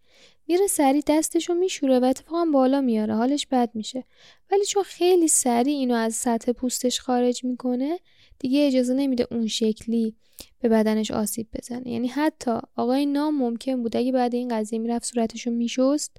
میره 0.48 0.68
سریع 0.68 1.04
دستشو 1.08 1.54
میشوره 1.54 2.00
و 2.00 2.06
اتفاقا 2.06 2.46
بالا 2.46 2.82
میاره. 2.82 3.16
حالش 3.16 3.48
بد 3.48 3.70
میشه. 3.74 4.04
ولی 4.52 4.66
چون 4.66 4.84
خیلی 4.84 5.28
سریع 5.28 5.78
اینو 5.78 5.96
از 5.96 6.16
سطح 6.16 6.52
پوستش 6.52 7.00
خارج 7.00 7.46
می‌کنه 7.46 8.00
دیگه 8.40 8.68
اجازه 8.68 8.94
نمیده 8.94 9.28
اون 9.32 9.48
شکلی 9.48 10.16
به 10.62 10.70
بدنش 10.70 11.12
آسیب 11.12 11.48
بزنه. 11.54 11.90
یعنی 11.90 12.08
حتی 12.08 12.52
آقای 12.76 13.06
نام 13.06 13.38
ممکن 13.38 13.82
بود. 13.82 13.98
اگه 13.98 14.12
بعد 14.12 14.36
این 14.36 14.48
قضیه 14.48 14.80
می‌رفت 14.80 15.06
صورتشو 15.06 15.52
میشست 15.52 16.18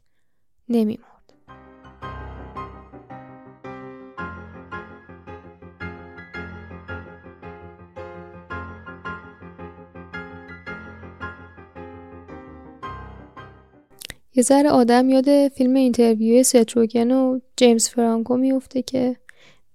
نمیمرد. 0.68 1.15
یه 14.37 14.42
ذره 14.42 14.70
آدم 14.70 15.09
یاد 15.09 15.49
فیلم 15.49 15.75
اینترویو 15.75 16.42
ستروگن 16.42 17.11
و 17.11 17.40
جیمز 17.57 17.88
فرانکو 17.88 18.37
میفته 18.37 18.83
که 18.83 19.16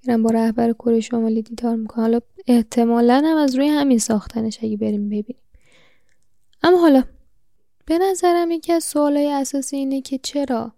میرن 0.04 0.24
با 0.24 0.30
رهبر 0.30 0.74
کره 0.74 1.00
شمالی 1.00 1.41
دیدار 1.41 1.76
می‌کنن. 1.76 2.04
حالا 2.04 2.19
احتمالا 2.47 3.21
هم 3.26 3.38
از 3.38 3.56
روی 3.56 3.67
همین 3.67 4.00
ساختنش 4.00 4.60
اگه 4.63 4.78
بریم 4.78 5.06
ببینیم. 5.06 5.41
اما 6.63 6.78
حالا 6.78 7.04
به 7.86 7.97
نظرم 7.97 8.52
یکی 8.52 8.74
از 8.74 8.84
سوالای 8.84 9.32
اساسی 9.32 9.78
اینه 9.78 10.02
که 10.02 10.17
چرا؟ 10.17 10.74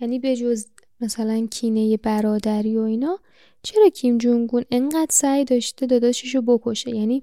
یعنی 0.00 0.18
به 0.18 0.36
جز 0.36 0.66
مثلا 1.00 1.46
کینه 1.50 1.96
برادری 1.96 2.76
و 2.76 2.80
اینا 2.80 3.18
چرا 3.62 3.88
کیم 3.88 4.18
جونگون 4.18 4.64
انقدر 4.70 5.10
سعی 5.10 5.44
داشته 5.44 5.86
داداشش 5.86 6.34
رو 6.34 6.42
بکشه؟ 6.42 6.96
یعنی 6.96 7.22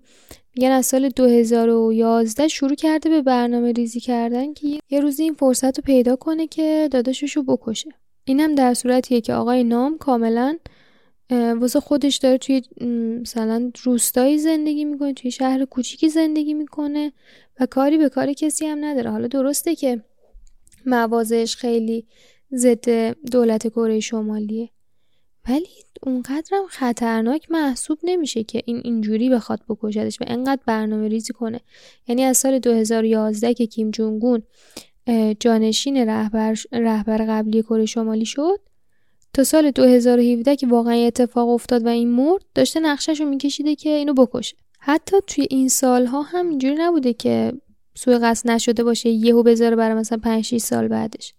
میگن 0.56 0.72
از 0.72 0.86
سال 0.86 1.10
2011 1.10 2.48
شروع 2.48 2.76
کرده 2.76 3.10
به 3.10 3.22
برنامه 3.22 3.72
ریزی 3.72 4.00
کردن 4.00 4.54
که 4.54 4.80
یه 4.90 5.00
روزی 5.00 5.24
این 5.24 5.34
فرصت 5.34 5.80
رو 5.80 5.84
پیدا 5.86 6.16
کنه 6.16 6.48
که 6.48 6.90
داداشش 6.92 7.38
رو 7.38 7.44
بکشه. 7.44 7.90
اینم 8.26 8.56
در 8.56 8.74
صورتیه 8.74 9.22
که 9.22 9.34
آقای 9.34 9.64
نام 9.64 9.98
کاملا 9.98 10.58
واسه 11.32 11.80
خودش 11.80 12.18
داره 12.18 12.38
توی 12.38 12.62
مثلا 13.22 13.72
روستایی 13.84 14.38
زندگی 14.38 14.86
می‌کنه 14.86 15.14
توی 15.14 15.32
شهر 15.32 15.66
کوچیکی 15.66 16.10
زندگی 16.10 16.54
می‌کنه 16.54 17.14
و 17.60 17.66
کاری 17.66 17.98
به 17.98 18.10
کار 18.10 18.34
کسی 18.34 18.66
هم 18.66 18.86
نداره. 18.86 19.12
حالا 19.12 19.28
درسته 19.28 19.76
که 19.76 20.04
موازش 20.86 21.56
خیلی 21.56 22.06
ضد 22.54 22.90
دولت 23.32 23.68
کره 23.68 24.00
شمالیه. 24.00 24.70
ولی 25.50 25.68
اونقدرم 26.04 26.66
خطرناک 26.70 27.52
محسوب 27.52 28.00
نمیشه 28.04 28.44
که 28.44 28.62
این 28.66 28.82
اینجوری 28.84 29.30
بخواد 29.30 29.60
بکشدش 29.70 30.22
و 30.22 30.24
انقدر 30.28 30.62
برنامه 30.66 31.08
ریزی 31.08 31.34
کنه. 31.34 31.60
یعنی 32.08 32.24
از 32.24 32.38
سال 32.38 32.60
2011 32.60 33.54
که 33.54 33.68
کیم 33.68 33.92
جونگون 33.92 34.44
جانشین 35.40 35.98
رهبر, 35.98 36.56
رهبر 36.72 37.26
قبلی 37.30 37.62
کره 37.62 37.86
شمالی 37.86 38.26
شد 38.26 38.60
تا 39.34 39.44
سال 39.44 39.72
2017 39.72 40.56
که 40.56 40.68
واقعا 40.68 40.94
اتفاق 40.94 41.50
افتاد 41.50 41.86
و 41.86 41.88
این 41.88 42.12
مرد 42.12 42.42
داشته 42.56 42.80
نقشش 42.80 43.22
رو 43.22 43.30
میکشیده 43.30 43.76
که 43.76 43.90
اینو 43.90 44.14
بکشه. 44.14 44.56
حتی 44.80 45.18
توی 45.28 45.48
این 45.50 45.70
سالها 45.70 46.22
هم 46.22 46.50
اینجوری 46.50 46.76
نبوده 46.76 47.14
که 47.14 47.54
سوء 47.96 48.20
قصد 48.20 48.50
نشده 48.50 48.84
باشه 48.84 49.10
یهو 49.10 49.44
بذاره 49.44 49.76
برای 49.76 49.96
مثلا 49.96 50.18
5 50.18 50.44
6 50.44 50.58
سال 50.58 50.88
بعدش. 50.88 51.34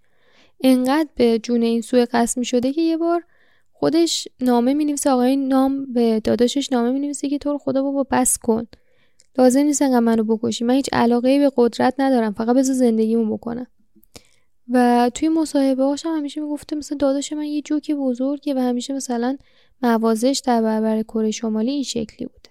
انقدر 0.60 1.08
به 1.16 1.38
جون 1.38 1.62
این 1.62 1.80
سوء 1.80 2.04
قصد 2.12 2.38
می‌شده 2.38 2.72
که 2.72 2.80
یه 2.80 2.96
بار 2.96 3.24
خودش 3.72 4.28
نامه 4.40 4.74
می‌نویسه. 4.74 5.10
آقای 5.10 5.36
نام 5.36 5.92
به 5.92 6.20
داداشش 6.20 6.72
نامه 6.72 6.90
می‌نویسه 6.90 7.28
که 7.28 7.38
تو 7.38 7.52
رو 7.52 7.58
خدا 7.58 7.82
بابا 7.82 8.06
بس 8.10 8.38
کن. 8.38 8.66
لازم 9.38 9.60
نیست 9.60 9.82
انقدر 9.82 10.00
منو 10.00 10.24
بکشی. 10.24 10.64
من 10.64 10.74
هیچ 10.74 10.88
علاقه 10.92 11.38
به 11.38 11.52
قدرت 11.56 11.94
ندارم. 11.98 12.32
فقط 12.32 12.56
بذار 12.56 12.74
زندگیمو 12.74 13.36
بکنم. 13.36 13.66
و 14.68 15.10
توی 15.14 15.28
مصاحبه 15.28 15.84
هاشم 15.84 16.08
همیشه 16.08 16.40
می‌گفته 16.40 16.76
مثلا 16.76 16.98
داداش 16.98 17.32
من 17.32 17.44
یه 17.44 17.62
جوک 17.62 17.90
بزرگه 17.90 18.54
و 18.54 18.58
همیشه 18.58 18.94
مثلا 18.94 19.36
موازش 19.82 20.42
در 20.44 20.62
برابر 20.62 21.02
کره 21.02 21.30
شمالی 21.30 21.70
این 21.70 21.82
شکلی 21.82 22.26
بوده. 22.26 22.50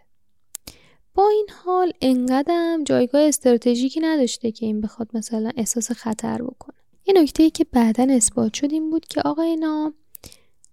با 1.14 1.30
این 1.30 1.48
حال 1.66 1.92
انقدرم 2.02 2.84
جایگاه 2.84 3.22
استراتژیکی 3.22 4.00
نداشته 4.00 4.52
که 4.52 4.66
این 4.66 4.82
بخواد 4.82 5.10
مثلا 5.14 5.52
احساس 5.58 5.92
خطر 5.92 6.42
بکنه. 6.42 6.75
یه 7.08 7.14
نکته 7.22 7.44
ای 7.44 7.50
که 7.50 7.66
بعدا 7.72 8.08
اثبات 8.10 8.54
شد 8.54 8.72
این 8.72 8.90
بود 8.90 9.06
که 9.06 9.22
آقای 9.22 9.56
نام 9.56 9.94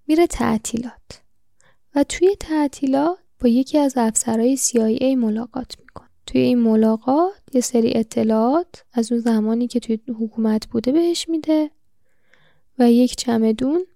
میره 0.07 0.27
تعطیلات 0.27 1.23
و 1.95 2.05
توی 2.05 2.37
تعطیلات 2.41 3.19
با 3.41 3.49
یکی 3.49 3.79
از 3.79 3.95
افسرهای 3.97 4.57
CIA 4.57 5.17
ملاقات 5.17 5.75
می‌کنه. 5.81 6.09
توی 6.27 6.41
این 6.41 6.59
ملاقات 6.59 7.33
یه 7.53 7.61
سری 7.61 7.93
اطلاعات 7.95 8.85
از 8.93 9.13
اون 9.13 9.21
زمانی 9.21 9.67
که 9.67 9.81
توی 9.81 9.99
حکومت 10.21 10.67
بوده 10.67 10.93
بهش 10.93 11.29
میده 11.29 11.71
و 12.79 12.93
یک 12.93 13.17
چمدون 13.17 13.87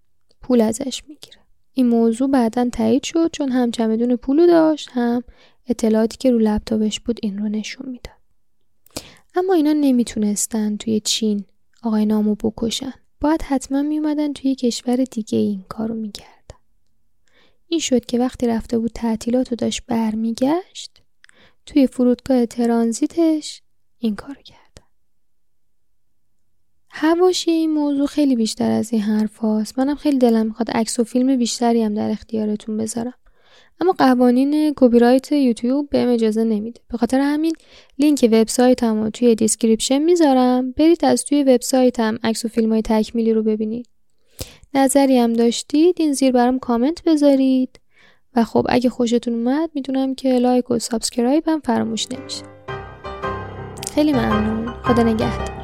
پول 0.41 0.61
ازش 0.61 1.03
می‌گیره. 1.09 1.39
این 1.73 1.87
موضوع 1.87 2.31
بعدا 2.31 2.69
تایید 2.73 3.03
شد 3.03 3.31
چون 3.33 3.49
هم 3.49 3.71
چمدون 3.71 4.17
پولو 4.17 4.47
داشت 4.47 4.89
هم 4.93 5.25
اطلاعاتی 5.67 6.17
که 6.17 6.31
رو 6.31 6.39
لپتاپش 6.39 7.01
بود 7.01 7.19
این 7.23 7.39
رو 7.39 7.49
نشون 7.49 7.89
می‌داد. 7.89 8.17
اما 9.35 9.55
اینا 9.55 9.73
نمی‌تونستن 9.73 10.77
توی 10.77 11.01
چین 11.01 11.45
آقای 11.87 12.07
نامو 12.07 12.35
بکشن. 12.35 12.93
باید 13.21 13.43
حتما 13.43 13.83
میومدن 13.83 14.33
توی 14.33 14.55
کشور 14.55 14.97
دیگه 14.97 15.39
این 15.39 15.65
کارو 15.69 15.95
می‌کردن. 15.95 16.59
این 17.69 17.81
شد 17.81 18.05
که 18.05 18.19
وقتی 18.19 18.47
رفته 18.47 18.79
بود 18.79 18.91
تعطیلات 18.95 19.51
رو 19.51 19.57
داشت 19.57 19.83
برمیگشت 19.87 21.03
توی 21.67 21.87
فرودگاه 21.87 22.47
ترانزیتش 22.47 23.63
این 23.99 24.17
کار 24.17 24.35
کرد. 24.35 24.83
حواشی 26.91 27.51
این 27.51 27.71
موضوع 27.71 28.07
خیلی 28.07 28.37
بیشتر 28.37 28.71
از 28.71 28.93
این 28.93 29.03
حرف 29.03 29.37
هاست. 29.37 29.79
منم 29.79 29.97
خیلی 29.97 30.19
دلم 30.19 30.47
می‌خواد 30.47 30.71
عکس 30.71 31.01
و 31.01 31.05
فیلم 31.05 31.37
بیشتری 31.37 31.83
هم 31.83 31.95
در 31.95 32.11
اختیارتون 32.11 32.77
بذارم. 32.77 33.15
اما 33.81 33.93
قوانین 33.99 34.75
کپی 34.77 34.99
رایت 34.99 35.33
یوتیوب 35.33 35.91
بهم 35.91 36.09
اجازه 36.09 36.45
نمیده. 36.45 36.81
به 36.91 36.99
خاطر 36.99 37.21
همین 37.21 37.53
لینک 37.99 38.29
وبسایتم 38.33 39.03
رو 39.03 39.11
توی 39.11 39.35
description 39.35 39.99
می‌ذارم. 39.99 40.73
برید 40.73 41.05
از 41.05 41.25
توی 41.25 41.43
وبسایتم 41.43 42.19
عکس 42.23 42.45
و 42.45 42.49
فیلم 42.49 42.73
های 42.73 42.83
تکمیلی 42.83 43.33
رو 43.33 43.43
ببینید. 43.43 43.89
نظری 44.75 45.19
هم 45.19 45.33
داشتید 45.33 45.97
این 45.99 46.13
زیر 46.13 46.33
برام 46.33 46.59
کامنت 46.59 47.03
بذارید. 47.05 47.81
و 48.37 48.45
خب 48.45 48.67
اگه 48.69 48.91
خوشتون 48.91 49.35
اومد 49.35 49.71
می‌دونم 49.75 50.15
که 50.15 50.39
like 50.39 50.71
و 50.71 50.79
subscribe 50.79 51.45
هم 51.47 51.61
فراموش 51.61 52.07
نمیشه. 52.11 52.43
خیلی 53.95 54.13
ممنون. 54.13 54.75
خدا 54.83 55.03
نگهدار. 55.03 55.56